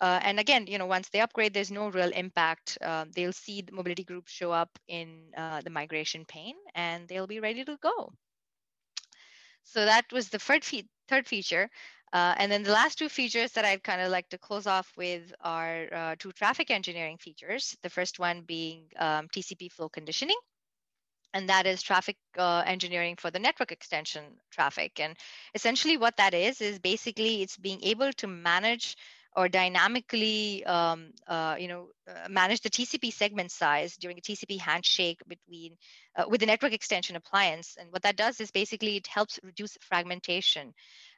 Uh, 0.00 0.20
and 0.22 0.38
again, 0.38 0.66
you 0.66 0.76
know, 0.76 0.86
once 0.86 1.08
they 1.08 1.20
upgrade, 1.20 1.54
there's 1.54 1.70
no 1.70 1.88
real 1.88 2.10
impact. 2.10 2.76
Uh, 2.82 3.06
they'll 3.14 3.32
see 3.32 3.62
the 3.62 3.72
mobility 3.72 4.04
group 4.04 4.28
show 4.28 4.52
up 4.52 4.78
in 4.88 5.22
uh, 5.36 5.60
the 5.62 5.70
migration 5.70 6.24
pane, 6.26 6.56
and 6.74 7.08
they'll 7.08 7.26
be 7.26 7.40
ready 7.40 7.64
to 7.64 7.78
go. 7.80 8.12
So 9.62 9.84
that 9.84 10.04
was 10.12 10.28
the 10.28 10.38
third, 10.38 10.64
fe 10.64 10.84
third 11.08 11.26
feature. 11.26 11.70
Uh, 12.12 12.34
and 12.38 12.52
then 12.52 12.62
the 12.62 12.72
last 12.72 12.98
two 12.98 13.08
features 13.08 13.52
that 13.52 13.64
I'd 13.64 13.82
kind 13.82 14.00
of 14.00 14.10
like 14.10 14.28
to 14.28 14.38
close 14.38 14.66
off 14.66 14.92
with 14.96 15.34
are 15.40 15.88
uh, 15.92 16.14
two 16.18 16.32
traffic 16.32 16.70
engineering 16.70 17.16
features. 17.18 17.76
The 17.82 17.90
first 17.90 18.18
one 18.18 18.42
being 18.42 18.84
um, 18.98 19.28
TCP 19.28 19.72
flow 19.72 19.88
conditioning 19.88 20.36
and 21.36 21.50
that 21.50 21.66
is 21.66 21.82
traffic 21.82 22.16
uh, 22.38 22.62
engineering 22.66 23.16
for 23.18 23.30
the 23.30 23.38
network 23.38 23.70
extension 23.70 24.24
traffic. 24.50 24.98
And 24.98 25.14
essentially, 25.54 25.98
what 25.98 26.16
that 26.16 26.32
is 26.32 26.62
is 26.62 26.78
basically 26.78 27.42
it's 27.42 27.58
being 27.58 27.82
able 27.82 28.10
to 28.14 28.26
manage 28.26 28.96
or 29.36 29.46
dynamically, 29.50 30.64
um, 30.64 31.10
uh, 31.28 31.56
you 31.58 31.68
know, 31.68 31.88
uh, 32.08 32.26
manage 32.30 32.62
the 32.62 32.70
TCP 32.70 33.12
segment 33.12 33.50
size 33.50 33.98
during 33.98 34.16
a 34.16 34.22
TCP 34.22 34.58
handshake 34.58 35.20
between 35.28 35.76
uh, 36.16 36.24
with 36.26 36.40
the 36.40 36.46
network 36.46 36.72
extension 36.72 37.16
appliance. 37.16 37.76
And 37.78 37.92
what 37.92 38.02
that 38.04 38.16
does 38.16 38.40
is 38.40 38.50
basically 38.50 38.96
it 38.96 39.06
helps 39.06 39.38
reduce 39.42 39.76
fragmentation. 39.82 40.72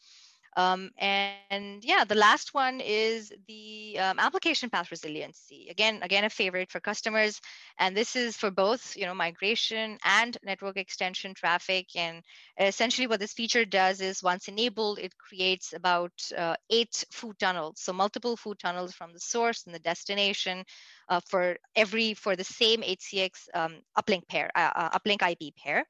Um, 0.57 0.89
and, 0.97 1.35
and, 1.51 1.85
yeah, 1.85 2.03
the 2.03 2.15
last 2.15 2.55
one 2.55 2.81
is 2.81 3.31
the 3.47 3.99
um, 3.99 4.17
application 4.17 4.71
path 4.71 4.89
resiliency. 4.89 5.67
Again, 5.69 5.99
again, 6.01 6.23
a 6.23 6.31
favorite 6.31 6.71
for 6.71 6.79
customers. 6.79 7.39
And 7.77 7.95
this 7.95 8.15
is 8.15 8.35
for 8.35 8.49
both, 8.49 8.97
you 8.97 9.05
know, 9.05 9.13
migration 9.13 9.99
and 10.03 10.35
network 10.43 10.77
extension 10.77 11.35
traffic. 11.35 11.95
And 11.95 12.23
essentially 12.59 13.05
what 13.05 13.19
this 13.19 13.33
feature 13.33 13.65
does 13.65 14.01
is 14.01 14.23
once 14.23 14.47
enabled, 14.47 14.97
it 14.97 15.15
creates 15.19 15.73
about 15.73 16.11
uh, 16.35 16.55
eight 16.71 17.05
FOU 17.11 17.33
tunnels. 17.39 17.79
So 17.79 17.93
multiple 17.93 18.35
FOU 18.35 18.55
tunnels 18.55 18.95
from 18.95 19.13
the 19.13 19.19
source 19.19 19.63
and 19.67 19.75
the 19.75 19.79
destination 19.79 20.63
uh, 21.07 21.19
for 21.29 21.57
every, 21.75 22.15
for 22.15 22.35
the 22.35 22.43
same 22.43 22.81
HCX 22.81 23.47
um, 23.53 23.75
uplink 23.95 24.27
pair, 24.27 24.49
uh, 24.55 24.71
uh 24.75 24.97
uplink 24.97 25.21
IP 25.21 25.55
pair 25.55 25.85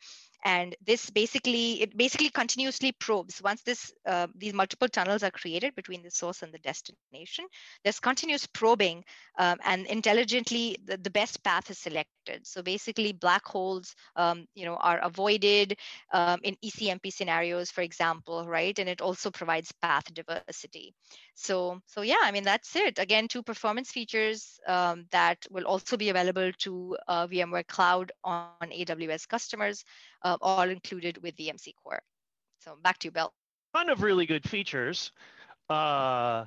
and 0.47 0.75
this 0.86 1.10
basically 1.10 1.81
it 1.81 1.97
basically 1.97 2.29
continuously 2.29 2.93
probes 2.93 3.41
once 3.43 3.62
this 3.63 3.91
uh, 4.05 4.27
these 4.36 4.53
multiple 4.53 4.88
tunnels 4.88 5.21
are 5.21 5.31
created 5.31 5.75
between 5.75 6.01
the 6.03 6.12
source 6.12 6.41
and 6.41 6.53
the 6.53 6.60
destination 6.60 7.45
there's 7.83 7.99
continuous 7.99 8.47
probing 8.47 9.03
um, 9.38 9.57
and 9.65 9.86
intelligently 9.88 10.77
the, 10.86 10.97
the 10.97 11.10
best 11.10 11.43
path 11.43 11.69
is 11.69 11.77
selected. 11.77 12.45
So 12.45 12.62
basically 12.62 13.13
black 13.13 13.45
holes 13.45 13.95
um, 14.15 14.45
you 14.55 14.65
know 14.65 14.75
are 14.75 14.99
avoided 14.99 15.77
um, 16.13 16.39
in 16.43 16.55
ecmp 16.63 17.12
scenarios 17.12 17.69
for 17.71 17.81
example 17.81 18.45
right? 18.47 18.77
And 18.79 18.89
it 18.89 19.01
also 19.01 19.31
provides 19.31 19.71
path 19.81 20.05
diversity. 20.13 20.93
So 21.33 21.79
so 21.86 22.01
yeah 22.01 22.23
i 22.23 22.31
mean 22.31 22.43
that's 22.43 22.75
it. 22.75 22.99
Again 22.99 23.27
two 23.27 23.43
performance 23.43 23.91
features 23.91 24.60
um, 24.67 25.05
that 25.12 25.38
will 25.51 25.65
also 25.65 25.97
be 25.97 26.10
available 26.10 26.51
to 26.60 26.97
uh, 27.07 27.27
vmware 27.27 27.67
cloud 27.67 28.12
on 28.23 28.69
aws 28.79 29.27
customers 29.27 29.83
uh, 30.23 30.38
all 30.41 30.69
included 30.69 31.21
with 31.21 31.36
VMC 31.36 31.73
Core. 31.84 32.01
So 32.60 32.77
back 32.82 32.97
to 32.99 33.08
you, 33.08 33.12
Bill. 33.12 33.34
Ton 33.73 33.89
of 33.89 34.01
really 34.01 34.25
good 34.25 34.47
features. 34.47 35.12
Uh, 35.69 36.45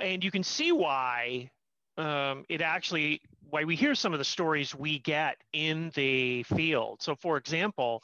and 0.00 0.24
you 0.24 0.30
can 0.30 0.42
see 0.42 0.72
why 0.72 1.50
um, 1.96 2.44
it 2.48 2.60
actually, 2.60 3.20
why 3.50 3.64
we 3.64 3.76
hear 3.76 3.94
some 3.94 4.12
of 4.12 4.18
the 4.18 4.24
stories 4.24 4.74
we 4.74 4.98
get 5.00 5.36
in 5.52 5.90
the 5.94 6.42
field. 6.44 7.02
So 7.02 7.14
for 7.14 7.36
example, 7.36 8.02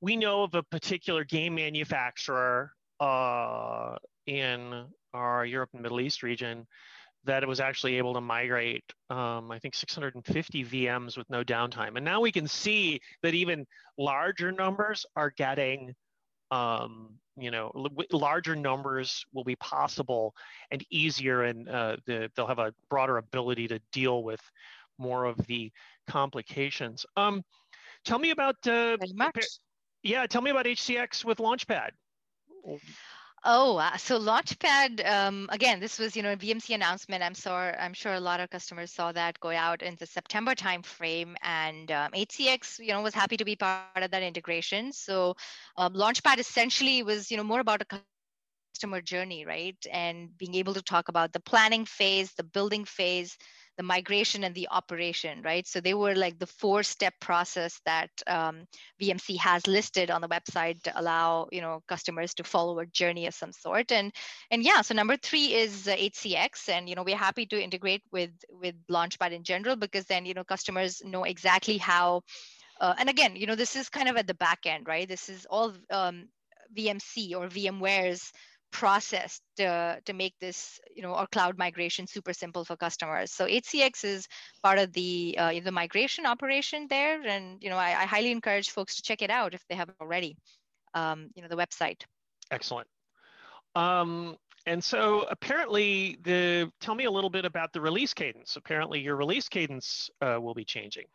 we 0.00 0.16
know 0.16 0.42
of 0.42 0.54
a 0.54 0.62
particular 0.62 1.24
game 1.24 1.54
manufacturer 1.54 2.72
uh, 3.00 3.96
in 4.26 4.84
our 5.14 5.44
Europe 5.44 5.70
and 5.72 5.82
Middle 5.82 6.00
East 6.00 6.22
region 6.22 6.66
that 7.26 7.42
it 7.42 7.48
was 7.48 7.60
actually 7.60 7.96
able 7.98 8.14
to 8.14 8.20
migrate, 8.20 8.84
um, 9.10 9.50
I 9.50 9.58
think 9.58 9.74
650 9.74 10.64
VMs 10.64 11.18
with 11.18 11.28
no 11.28 11.44
downtime. 11.44 11.96
And 11.96 12.04
now 12.04 12.20
we 12.20 12.32
can 12.32 12.48
see 12.48 13.00
that 13.22 13.34
even 13.34 13.66
larger 13.98 14.52
numbers 14.52 15.04
are 15.14 15.30
getting, 15.30 15.94
um, 16.50 17.18
you 17.36 17.50
know, 17.50 17.72
larger 18.12 18.56
numbers 18.56 19.24
will 19.32 19.44
be 19.44 19.56
possible 19.56 20.34
and 20.70 20.84
easier, 20.90 21.42
and 21.42 21.68
uh, 21.68 21.96
the, 22.06 22.30
they'll 22.34 22.46
have 22.46 22.58
a 22.58 22.72
broader 22.88 23.18
ability 23.18 23.68
to 23.68 23.80
deal 23.92 24.22
with 24.22 24.40
more 24.98 25.24
of 25.24 25.36
the 25.46 25.70
complications. 26.06 27.04
Um, 27.16 27.42
tell 28.04 28.18
me 28.18 28.30
about. 28.30 28.56
Uh, 28.66 28.96
yeah, 30.02 30.26
tell 30.26 30.40
me 30.40 30.50
about 30.50 30.66
HCX 30.66 31.24
with 31.24 31.38
Launchpad. 31.38 31.90
Oh, 33.48 33.76
uh, 33.76 33.96
so 33.96 34.18
Launchpad 34.18 35.08
um, 35.08 35.48
again. 35.52 35.78
This 35.78 36.00
was, 36.00 36.16
you 36.16 36.22
know, 36.24 36.32
a 36.32 36.36
VMC 36.36 36.74
announcement. 36.74 37.22
I'm 37.22 37.34
sure, 37.34 37.76
I'm 37.78 37.94
sure 37.94 38.12
a 38.14 38.20
lot 38.20 38.40
of 38.40 38.50
customers 38.50 38.90
saw 38.90 39.12
that 39.12 39.38
go 39.38 39.50
out 39.50 39.82
in 39.82 39.94
the 40.00 40.06
September 40.06 40.56
timeframe, 40.56 41.36
and 41.42 41.92
um, 41.92 42.10
HCX, 42.10 42.80
you 42.80 42.88
know, 42.88 43.02
was 43.02 43.14
happy 43.14 43.36
to 43.36 43.44
be 43.44 43.54
part 43.54 44.02
of 44.02 44.10
that 44.10 44.24
integration. 44.24 44.92
So, 44.92 45.36
um, 45.76 45.94
Launchpad 45.94 46.38
essentially 46.38 47.04
was, 47.04 47.30
you 47.30 47.36
know, 47.36 47.44
more 47.44 47.60
about 47.60 47.82
a 47.82 47.84
customer 48.76 49.00
journey, 49.00 49.46
right, 49.46 49.78
and 49.90 50.36
being 50.36 50.54
able 50.54 50.74
to 50.74 50.82
talk 50.82 51.08
about 51.08 51.32
the 51.32 51.40
planning 51.40 51.86
phase, 51.86 52.34
the 52.34 52.44
building 52.44 52.84
phase, 52.84 53.34
the 53.78 53.82
migration 53.82 54.44
and 54.44 54.54
the 54.54 54.68
operation, 54.70 55.40
right? 55.42 55.66
So 55.66 55.80
they 55.80 55.94
were 55.94 56.14
like 56.14 56.38
the 56.38 56.46
four-step 56.46 57.14
process 57.18 57.80
that 57.86 58.10
um, 58.26 58.66
VMC 59.00 59.38
has 59.38 59.66
listed 59.66 60.10
on 60.10 60.20
the 60.20 60.28
website 60.28 60.82
to 60.82 61.00
allow 61.00 61.48
you 61.50 61.62
know 61.62 61.82
customers 61.88 62.34
to 62.34 62.44
follow 62.44 62.78
a 62.78 62.86
journey 62.86 63.26
of 63.26 63.34
some 63.34 63.52
sort. 63.52 63.90
And 63.92 64.12
and 64.50 64.62
yeah, 64.62 64.82
so 64.82 64.92
number 64.94 65.16
three 65.16 65.54
is 65.54 65.88
uh, 65.88 65.96
HCX, 65.96 66.68
and 66.68 66.86
you 66.86 66.96
know 66.96 67.02
we're 67.02 67.16
happy 67.16 67.46
to 67.46 67.62
integrate 67.62 68.02
with 68.12 68.32
with 68.50 68.74
Launchpad 68.90 69.32
in 69.32 69.42
general 69.42 69.76
because 69.76 70.04
then 70.04 70.26
you 70.26 70.34
know 70.34 70.44
customers 70.44 71.00
know 71.02 71.24
exactly 71.24 71.78
how. 71.78 72.20
Uh, 72.78 72.92
and 72.98 73.08
again, 73.08 73.36
you 73.36 73.46
know 73.46 73.56
this 73.56 73.74
is 73.74 73.88
kind 73.88 74.06
of 74.06 74.18
at 74.18 74.26
the 74.26 74.34
back 74.34 74.66
end, 74.66 74.86
right? 74.86 75.08
This 75.08 75.30
is 75.30 75.46
all 75.48 75.72
um, 75.90 76.28
VMC 76.76 77.34
or 77.34 77.48
VMware's 77.48 78.32
process 78.72 79.40
to, 79.56 80.00
to 80.04 80.12
make 80.12 80.34
this 80.40 80.78
you 80.94 81.02
know 81.02 81.14
our 81.14 81.26
cloud 81.28 81.56
migration 81.56 82.06
super 82.06 82.32
simple 82.32 82.64
for 82.64 82.76
customers. 82.76 83.32
So 83.32 83.46
hcx 83.46 84.04
is 84.04 84.28
part 84.62 84.78
of 84.78 84.92
the 84.92 85.36
uh, 85.38 85.52
the 85.62 85.72
migration 85.72 86.26
operation 86.26 86.86
there. 86.88 87.22
And 87.22 87.62
you 87.62 87.70
know 87.70 87.76
I, 87.76 88.02
I, 88.02 88.06
highly 88.06 88.30
encourage 88.30 88.70
folks 88.70 88.96
to 88.96 89.02
check 89.02 89.22
it 89.22 89.30
out 89.30 89.54
if 89.54 89.62
they 89.68 89.74
haven't 89.74 89.96
already 90.00 90.36
um, 90.94 91.30
you 91.34 91.42
know 91.42 91.48
the 91.48 91.56
website. 91.56 92.02
Excellent. 92.50 92.88
Um, 93.74 94.36
and 94.66 94.82
so 94.82 95.26
apparently 95.30 96.18
the 96.24 96.70
tell 96.80 96.94
me 96.94 97.04
a 97.04 97.10
little 97.10 97.30
bit 97.30 97.44
about 97.44 97.72
the 97.72 97.80
release 97.80 98.14
cadence. 98.14 98.56
Apparently 98.56 99.00
your 99.00 99.16
release 99.16 99.48
cadence 99.48 100.10
uh, 100.20 100.38
will 100.40 100.54
be 100.54 100.64
changing 100.64 101.06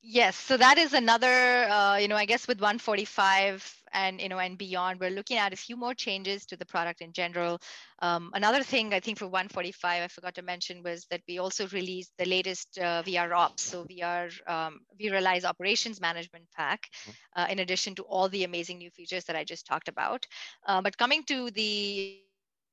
Yes, 0.00 0.36
so 0.36 0.56
that 0.56 0.78
is 0.78 0.92
another, 0.92 1.68
uh, 1.68 1.96
you 1.96 2.06
know, 2.06 2.16
I 2.16 2.24
guess 2.24 2.46
with 2.46 2.60
145 2.60 3.74
and 3.92 4.20
you 4.20 4.28
know 4.28 4.38
and 4.38 4.56
beyond, 4.56 5.00
we're 5.00 5.10
looking 5.10 5.38
at 5.38 5.52
a 5.52 5.56
few 5.56 5.76
more 5.76 5.94
changes 5.94 6.46
to 6.46 6.56
the 6.56 6.64
product 6.64 7.00
in 7.00 7.12
general. 7.12 7.58
Um, 8.00 8.30
another 8.34 8.62
thing 8.62 8.94
I 8.94 9.00
think 9.00 9.18
for 9.18 9.26
145, 9.26 10.02
I 10.02 10.06
forgot 10.08 10.36
to 10.36 10.42
mention 10.42 10.82
was 10.84 11.06
that 11.10 11.22
we 11.26 11.38
also 11.38 11.66
released 11.68 12.12
the 12.16 12.26
latest 12.26 12.78
uh, 12.78 13.02
VR 13.02 13.32
Ops, 13.32 13.62
so 13.62 13.84
VR 13.84 14.30
um, 14.48 14.80
vRealize 15.00 15.44
Operations 15.44 16.00
Management 16.00 16.44
Pack, 16.56 16.88
mm-hmm. 17.02 17.42
uh, 17.42 17.46
in 17.50 17.58
addition 17.58 17.96
to 17.96 18.02
all 18.04 18.28
the 18.28 18.44
amazing 18.44 18.78
new 18.78 18.90
features 18.90 19.24
that 19.24 19.36
I 19.36 19.42
just 19.42 19.66
talked 19.66 19.88
about. 19.88 20.26
Uh, 20.66 20.80
but 20.80 20.96
coming 20.96 21.24
to 21.24 21.50
the 21.50 22.20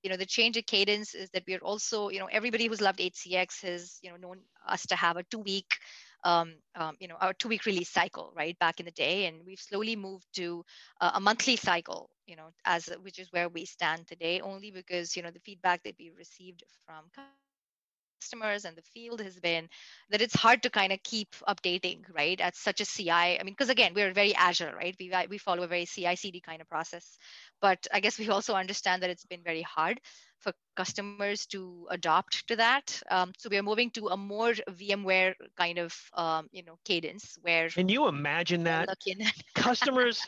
you 0.04 0.12
know 0.12 0.18
the 0.18 0.26
change 0.26 0.56
of 0.56 0.66
cadence 0.68 1.16
is 1.16 1.32
that 1.32 1.44
we're 1.48 1.66
also 1.66 2.10
you 2.10 2.20
know 2.20 2.28
everybody 2.32 2.68
who's 2.68 2.80
loved 2.80 3.00
hcx 3.00 3.64
has 3.64 3.98
you 4.04 4.12
know 4.12 4.18
known 4.18 4.38
us 4.68 4.86
to 4.86 4.96
have 4.96 5.18
a 5.18 5.24
two 5.24 5.40
week 5.40 5.80
um, 6.26 6.56
um, 6.76 6.96
you 7.00 7.08
know, 7.08 7.16
our 7.22 7.34
two-week 7.34 7.66
release 7.66 7.90
cycle, 7.90 8.34
right, 8.36 8.58
back 8.60 8.80
in 8.80 8.86
the 8.86 8.92
day, 8.92 9.28
and 9.28 9.38
we've 9.46 9.60
slowly 9.60 9.96
moved 9.96 10.26
to 10.36 10.66
uh, 11.00 11.12
a 11.14 11.20
monthly 11.22 11.56
cycle, 11.56 12.10
you 12.26 12.36
know, 12.36 12.50
as 12.66 12.90
which 13.04 13.20
is 13.20 13.32
where 13.32 13.48
we 13.48 13.66
stand 13.66 14.08
today, 14.08 14.42
only 14.42 14.72
because 14.72 15.16
you 15.16 15.24
know 15.24 15.32
the 15.32 15.40
feedback 15.40 15.84
that 15.84 15.96
we 16.00 16.12
received 16.18 16.64
from 16.86 17.06
customers 17.14 18.66
and 18.66 18.76
the 18.76 18.82
field 18.82 19.22
has 19.22 19.40
been 19.40 19.70
that 20.10 20.22
it's 20.22 20.36
hard 20.36 20.64
to 20.64 20.70
kind 20.70 20.92
of 20.92 21.04
keep 21.04 21.36
updating 21.48 22.00
right 22.16 22.42
at 22.42 22.56
such 22.56 22.82
a 22.82 22.86
ci 22.86 23.12
i. 23.12 23.38
Mean 23.44 23.54
because 23.54 23.70
again 23.70 23.94
we're 23.94 24.14
very 24.14 24.34
agile 24.36 24.74
right? 24.74 24.96
We, 25.00 25.12
we 25.30 25.38
follow 25.38 25.64
a 25.64 25.68
very 25.68 25.86
ci 25.86 26.16
cd 26.16 26.42
kind 26.42 26.62
of 26.62 26.68
process. 26.68 27.18
But 27.62 27.86
i 27.94 28.00
guess 28.00 28.18
we 28.18 28.30
also 28.30 28.56
understand 28.56 29.04
that 29.04 29.10
it's 29.12 29.26
been 29.26 29.44
very 29.44 29.62
hard 29.62 30.00
for 30.46 30.54
customers 30.76 31.48
to 31.48 31.88
adopt 31.90 32.48
to 32.48 32.56
that. 32.56 33.02
Um, 33.10 33.34
so 33.38 33.50
we 33.50 33.58
are 33.58 33.64
moving 33.64 33.90
to 33.92 34.08
a 34.10 34.18
more 34.18 34.54
VMware 34.54 35.34
kind 35.58 35.80
of 35.80 35.94
um, 36.14 36.48
you 36.52 36.64
know 36.64 36.78
cadence 36.86 37.38
where. 37.42 37.70
Can 37.70 37.90
you 37.90 38.08
imagine 38.08 38.64
that 38.64 38.88
customers 39.56 40.22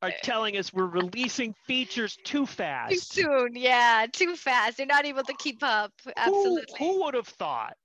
are 0.00 0.12
telling 0.22 0.56
us 0.56 0.72
we're 0.72 0.86
releasing 0.86 1.54
features 1.66 2.16
too 2.24 2.46
fast? 2.46 2.92
Too 2.92 3.22
soon, 3.22 3.56
yeah, 3.56 4.06
too 4.10 4.36
fast. 4.36 4.76
They're 4.76 4.86
not 4.86 5.04
able 5.04 5.24
to 5.24 5.34
keep 5.34 5.62
up. 5.62 5.92
Absolutely. 6.16 6.78
Who, 6.78 6.92
who 6.92 7.04
would 7.04 7.14
have 7.14 7.28
thought? 7.28 7.76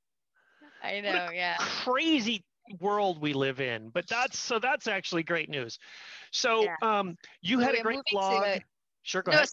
I 0.83 1.01
know, 1.01 1.29
yeah. 1.33 1.57
Crazy 1.59 2.43
world 2.79 3.19
we 3.19 3.33
live 3.33 3.59
in, 3.59 3.89
but 3.89 4.07
that's 4.07 4.37
so 4.37 4.59
that's 4.59 4.87
actually 4.87 5.23
great 5.23 5.49
news. 5.49 5.79
So 6.31 6.63
yeah. 6.63 6.75
um, 6.81 7.17
you 7.41 7.59
so 7.59 7.65
had 7.65 7.75
a 7.75 7.81
great 7.81 8.01
blog. 8.11 8.59
Sure, 9.01 9.23
go 9.23 9.31
no, 9.31 9.37
ahead. 9.39 9.49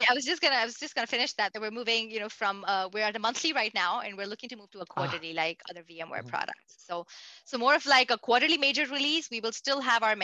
I 0.10 0.14
was 0.14 0.24
just 0.24 0.40
gonna 0.42 0.56
I 0.56 0.64
was 0.64 0.76
just 0.76 0.94
gonna 0.94 1.06
finish 1.06 1.32
that 1.34 1.52
that 1.52 1.60
we're 1.60 1.70
moving 1.70 2.10
you 2.10 2.20
know 2.20 2.28
from 2.28 2.64
uh, 2.66 2.88
we're 2.92 3.04
at 3.04 3.16
a 3.16 3.18
monthly 3.18 3.52
right 3.52 3.74
now 3.74 4.00
and 4.00 4.16
we're 4.16 4.26
looking 4.26 4.48
to 4.50 4.56
move 4.56 4.70
to 4.72 4.78
a 4.78 4.82
ah. 4.82 4.94
quarterly 4.94 5.32
ah. 5.32 5.42
like 5.42 5.60
other 5.70 5.82
VMware 5.82 6.20
mm-hmm. 6.20 6.28
products. 6.28 6.76
So 6.78 7.06
so 7.44 7.58
more 7.58 7.74
of 7.74 7.86
like 7.86 8.10
a 8.10 8.18
quarterly 8.18 8.58
major 8.58 8.86
release. 8.86 9.28
We 9.30 9.40
will 9.40 9.52
still 9.52 9.80
have 9.80 10.02
our 10.02 10.16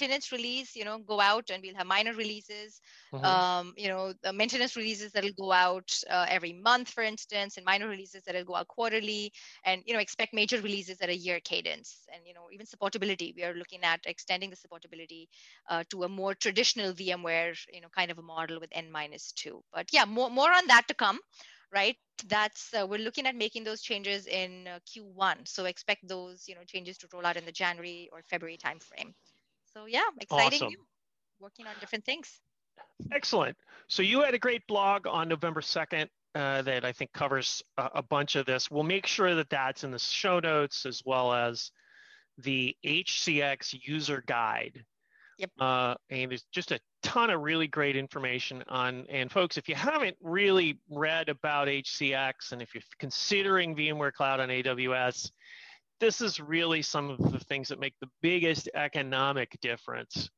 maintenance 0.00 0.32
release 0.32 0.74
you 0.74 0.84
know 0.84 0.98
go 0.98 1.20
out 1.20 1.50
and 1.50 1.62
we'll 1.62 1.74
have 1.74 1.86
minor 1.86 2.14
releases. 2.14 2.80
Mm-hmm. 3.12 3.24
um, 3.24 3.74
you 3.76 3.88
know 3.88 4.12
the 4.22 4.32
maintenance 4.32 4.76
releases 4.76 5.12
that'll 5.12 5.38
go 5.38 5.50
out 5.52 5.90
uh, 6.08 6.26
every 6.28 6.52
month 6.52 6.88
for 6.88 7.02
instance 7.02 7.56
and 7.56 7.66
minor 7.66 7.88
releases 7.88 8.22
that'll 8.22 8.44
go 8.44 8.54
out 8.54 8.68
quarterly 8.68 9.32
and 9.64 9.82
you 9.84 9.94
know 9.94 10.00
expect 10.00 10.32
major 10.32 10.60
releases 10.60 11.00
at 11.00 11.08
a 11.08 11.16
year 11.16 11.40
cadence. 11.40 12.06
And 12.14 12.22
you 12.26 12.34
know 12.34 12.46
even 12.52 12.66
supportability 12.66 13.34
we 13.36 13.44
are 13.44 13.54
looking 13.54 13.82
at 13.82 14.00
extending 14.06 14.50
the 14.50 14.56
supportability 14.56 15.26
uh, 15.68 15.84
to 15.90 16.04
a 16.04 16.08
more 16.08 16.34
traditional 16.34 16.92
vmware 16.92 17.56
you 17.72 17.80
know 17.80 17.88
kind 17.94 18.10
of 18.10 18.18
a 18.18 18.22
model 18.22 18.60
with 18.60 18.70
n 18.72 18.90
minus 18.90 19.32
2 19.32 19.62
but 19.74 19.86
yeah 19.92 20.04
more, 20.04 20.30
more 20.30 20.52
on 20.52 20.66
that 20.68 20.86
to 20.88 20.94
come 20.94 21.18
right? 21.72 21.96
That's 22.28 22.74
uh, 22.74 22.86
we're 22.86 22.98
looking 22.98 23.26
at 23.26 23.36
making 23.36 23.64
those 23.64 23.80
changes 23.80 24.26
in 24.26 24.68
uh, 24.68 24.78
q1 24.90 25.48
so 25.48 25.64
expect 25.64 26.06
those 26.06 26.44
you 26.48 26.54
know 26.54 26.64
changes 26.66 26.98
to 26.98 27.08
roll 27.12 27.24
out 27.24 27.38
in 27.38 27.46
the 27.46 27.52
january 27.52 28.10
or 28.12 28.20
february 28.28 28.58
timeframe 28.58 29.14
so 29.74 29.86
yeah, 29.86 30.02
exciting. 30.20 30.62
Awesome. 30.62 30.74
Working 31.40 31.66
on 31.66 31.74
different 31.80 32.04
things. 32.04 32.40
Excellent. 33.12 33.56
So 33.88 34.02
you 34.02 34.22
had 34.22 34.34
a 34.34 34.38
great 34.38 34.66
blog 34.66 35.06
on 35.06 35.28
November 35.28 35.60
2nd 35.60 36.08
uh, 36.34 36.62
that 36.62 36.84
I 36.84 36.92
think 36.92 37.12
covers 37.12 37.62
a, 37.76 37.90
a, 37.96 38.02
bunch 38.02 38.36
of 38.36 38.46
this. 38.46 38.70
We'll 38.70 38.84
make 38.84 39.06
sure 39.06 39.34
that 39.34 39.50
that's 39.50 39.84
in 39.84 39.90
the 39.90 39.98
show 39.98 40.38
notes 40.38 40.86
as 40.86 41.02
well 41.04 41.32
as 41.32 41.72
the 42.38 42.76
HCX 42.84 43.86
user 43.86 44.22
guide. 44.26 44.84
Yep. 45.38 45.50
Uh, 45.58 45.94
and 46.10 46.30
there's 46.30 46.44
just 46.52 46.70
a 46.70 46.78
ton 47.02 47.30
of 47.30 47.40
really 47.40 47.66
great 47.66 47.96
information 47.96 48.62
on. 48.68 49.06
And 49.08 49.32
folks, 49.32 49.56
if 49.56 49.68
you 49.68 49.74
haven't 49.74 50.16
really 50.22 50.78
read 50.90 51.28
about 51.30 51.66
HCX 51.68 52.52
and 52.52 52.60
if 52.60 52.74
you're 52.74 52.82
considering 52.98 53.74
VMware 53.74 54.12
Cloud 54.12 54.40
on 54.40 54.50
AWS, 54.50 55.30
this 56.00 56.20
is 56.20 56.40
really 56.40 56.82
some 56.82 57.10
of 57.10 57.18
the 57.32 57.38
things 57.38 57.68
that 57.68 57.78
make 57.78 57.94
the 58.00 58.08
biggest 58.22 58.68
economic 58.74 59.56
difference 59.60 60.28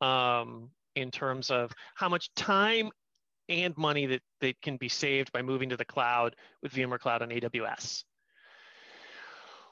um, 0.00 0.70
in 0.96 1.10
terms 1.10 1.50
of 1.50 1.72
how 1.94 2.08
much 2.08 2.32
time 2.34 2.90
and 3.48 3.76
money 3.76 4.06
that, 4.06 4.22
that 4.40 4.60
can 4.62 4.76
be 4.76 4.88
saved 4.88 5.30
by 5.32 5.42
moving 5.42 5.68
to 5.68 5.76
the 5.76 5.84
cloud 5.84 6.34
with 6.62 6.72
VMware 6.72 6.98
Cloud 6.98 7.22
on 7.22 7.28
AWS. 7.28 8.04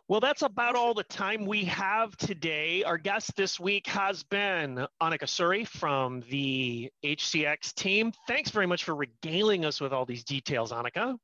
Well, 0.08 0.20
that's 0.20 0.42
about 0.42 0.74
all 0.74 0.94
the 0.94 1.04
time 1.04 1.46
we 1.46 1.64
have 1.64 2.14
today. 2.16 2.82
Our 2.82 2.98
guest 2.98 3.34
this 3.36 3.58
week 3.58 3.86
has 3.86 4.22
been 4.24 4.86
Annika 5.00 5.24
Suri 5.24 5.66
from 5.66 6.20
the 6.28 6.90
HCX 7.04 7.72
team. 7.74 8.12
Thanks 8.28 8.50
very 8.50 8.66
much 8.66 8.84
for 8.84 8.94
regaling 8.94 9.64
us 9.64 9.80
with 9.80 9.92
all 9.92 10.04
these 10.04 10.24
details, 10.24 10.70
Annika. 10.70 11.16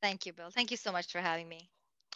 Thank 0.00 0.24
you, 0.24 0.32
Bill. 0.32 0.48
Thank 0.50 0.70
you 0.70 0.78
so 0.78 0.90
much 0.90 1.12
for 1.12 1.18
having 1.18 1.48
me. 1.48 1.68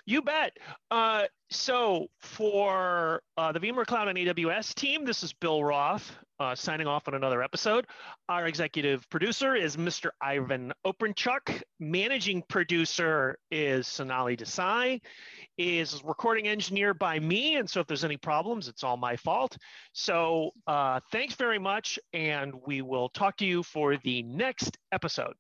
You 0.06 0.20
bet. 0.20 0.56
Uh, 0.90 1.24
so 1.50 2.08
for 2.20 3.22
uh, 3.38 3.52
the 3.52 3.60
VMware 3.60 3.86
Cloud 3.86 4.08
and 4.08 4.18
AWS 4.18 4.74
team, 4.74 5.04
this 5.04 5.22
is 5.22 5.32
Bill 5.32 5.64
Roth 5.64 6.14
uh, 6.40 6.54
signing 6.54 6.86
off 6.86 7.08
on 7.08 7.14
another 7.14 7.42
episode. 7.42 7.86
Our 8.28 8.46
executive 8.46 9.08
producer 9.08 9.54
is 9.54 9.76
Mr. 9.76 10.10
Ivan 10.20 10.72
Oprenchuk. 10.86 11.62
Managing 11.80 12.42
producer 12.48 13.38
is 13.50 13.86
Sonali 13.86 14.36
Desai. 14.36 15.00
Is 15.56 16.02
recording 16.04 16.48
engineer 16.48 16.92
by 16.92 17.18
me, 17.18 17.56
and 17.56 17.70
so 17.70 17.80
if 17.80 17.86
there's 17.86 18.04
any 18.04 18.16
problems, 18.16 18.68
it's 18.68 18.82
all 18.82 18.96
my 18.96 19.16
fault. 19.16 19.56
So 19.92 20.50
uh, 20.66 21.00
thanks 21.12 21.34
very 21.36 21.58
much, 21.58 21.98
and 22.12 22.52
we 22.66 22.82
will 22.82 23.08
talk 23.08 23.36
to 23.38 23.46
you 23.46 23.62
for 23.62 23.96
the 23.96 24.22
next 24.24 24.76
episode. 24.92 25.34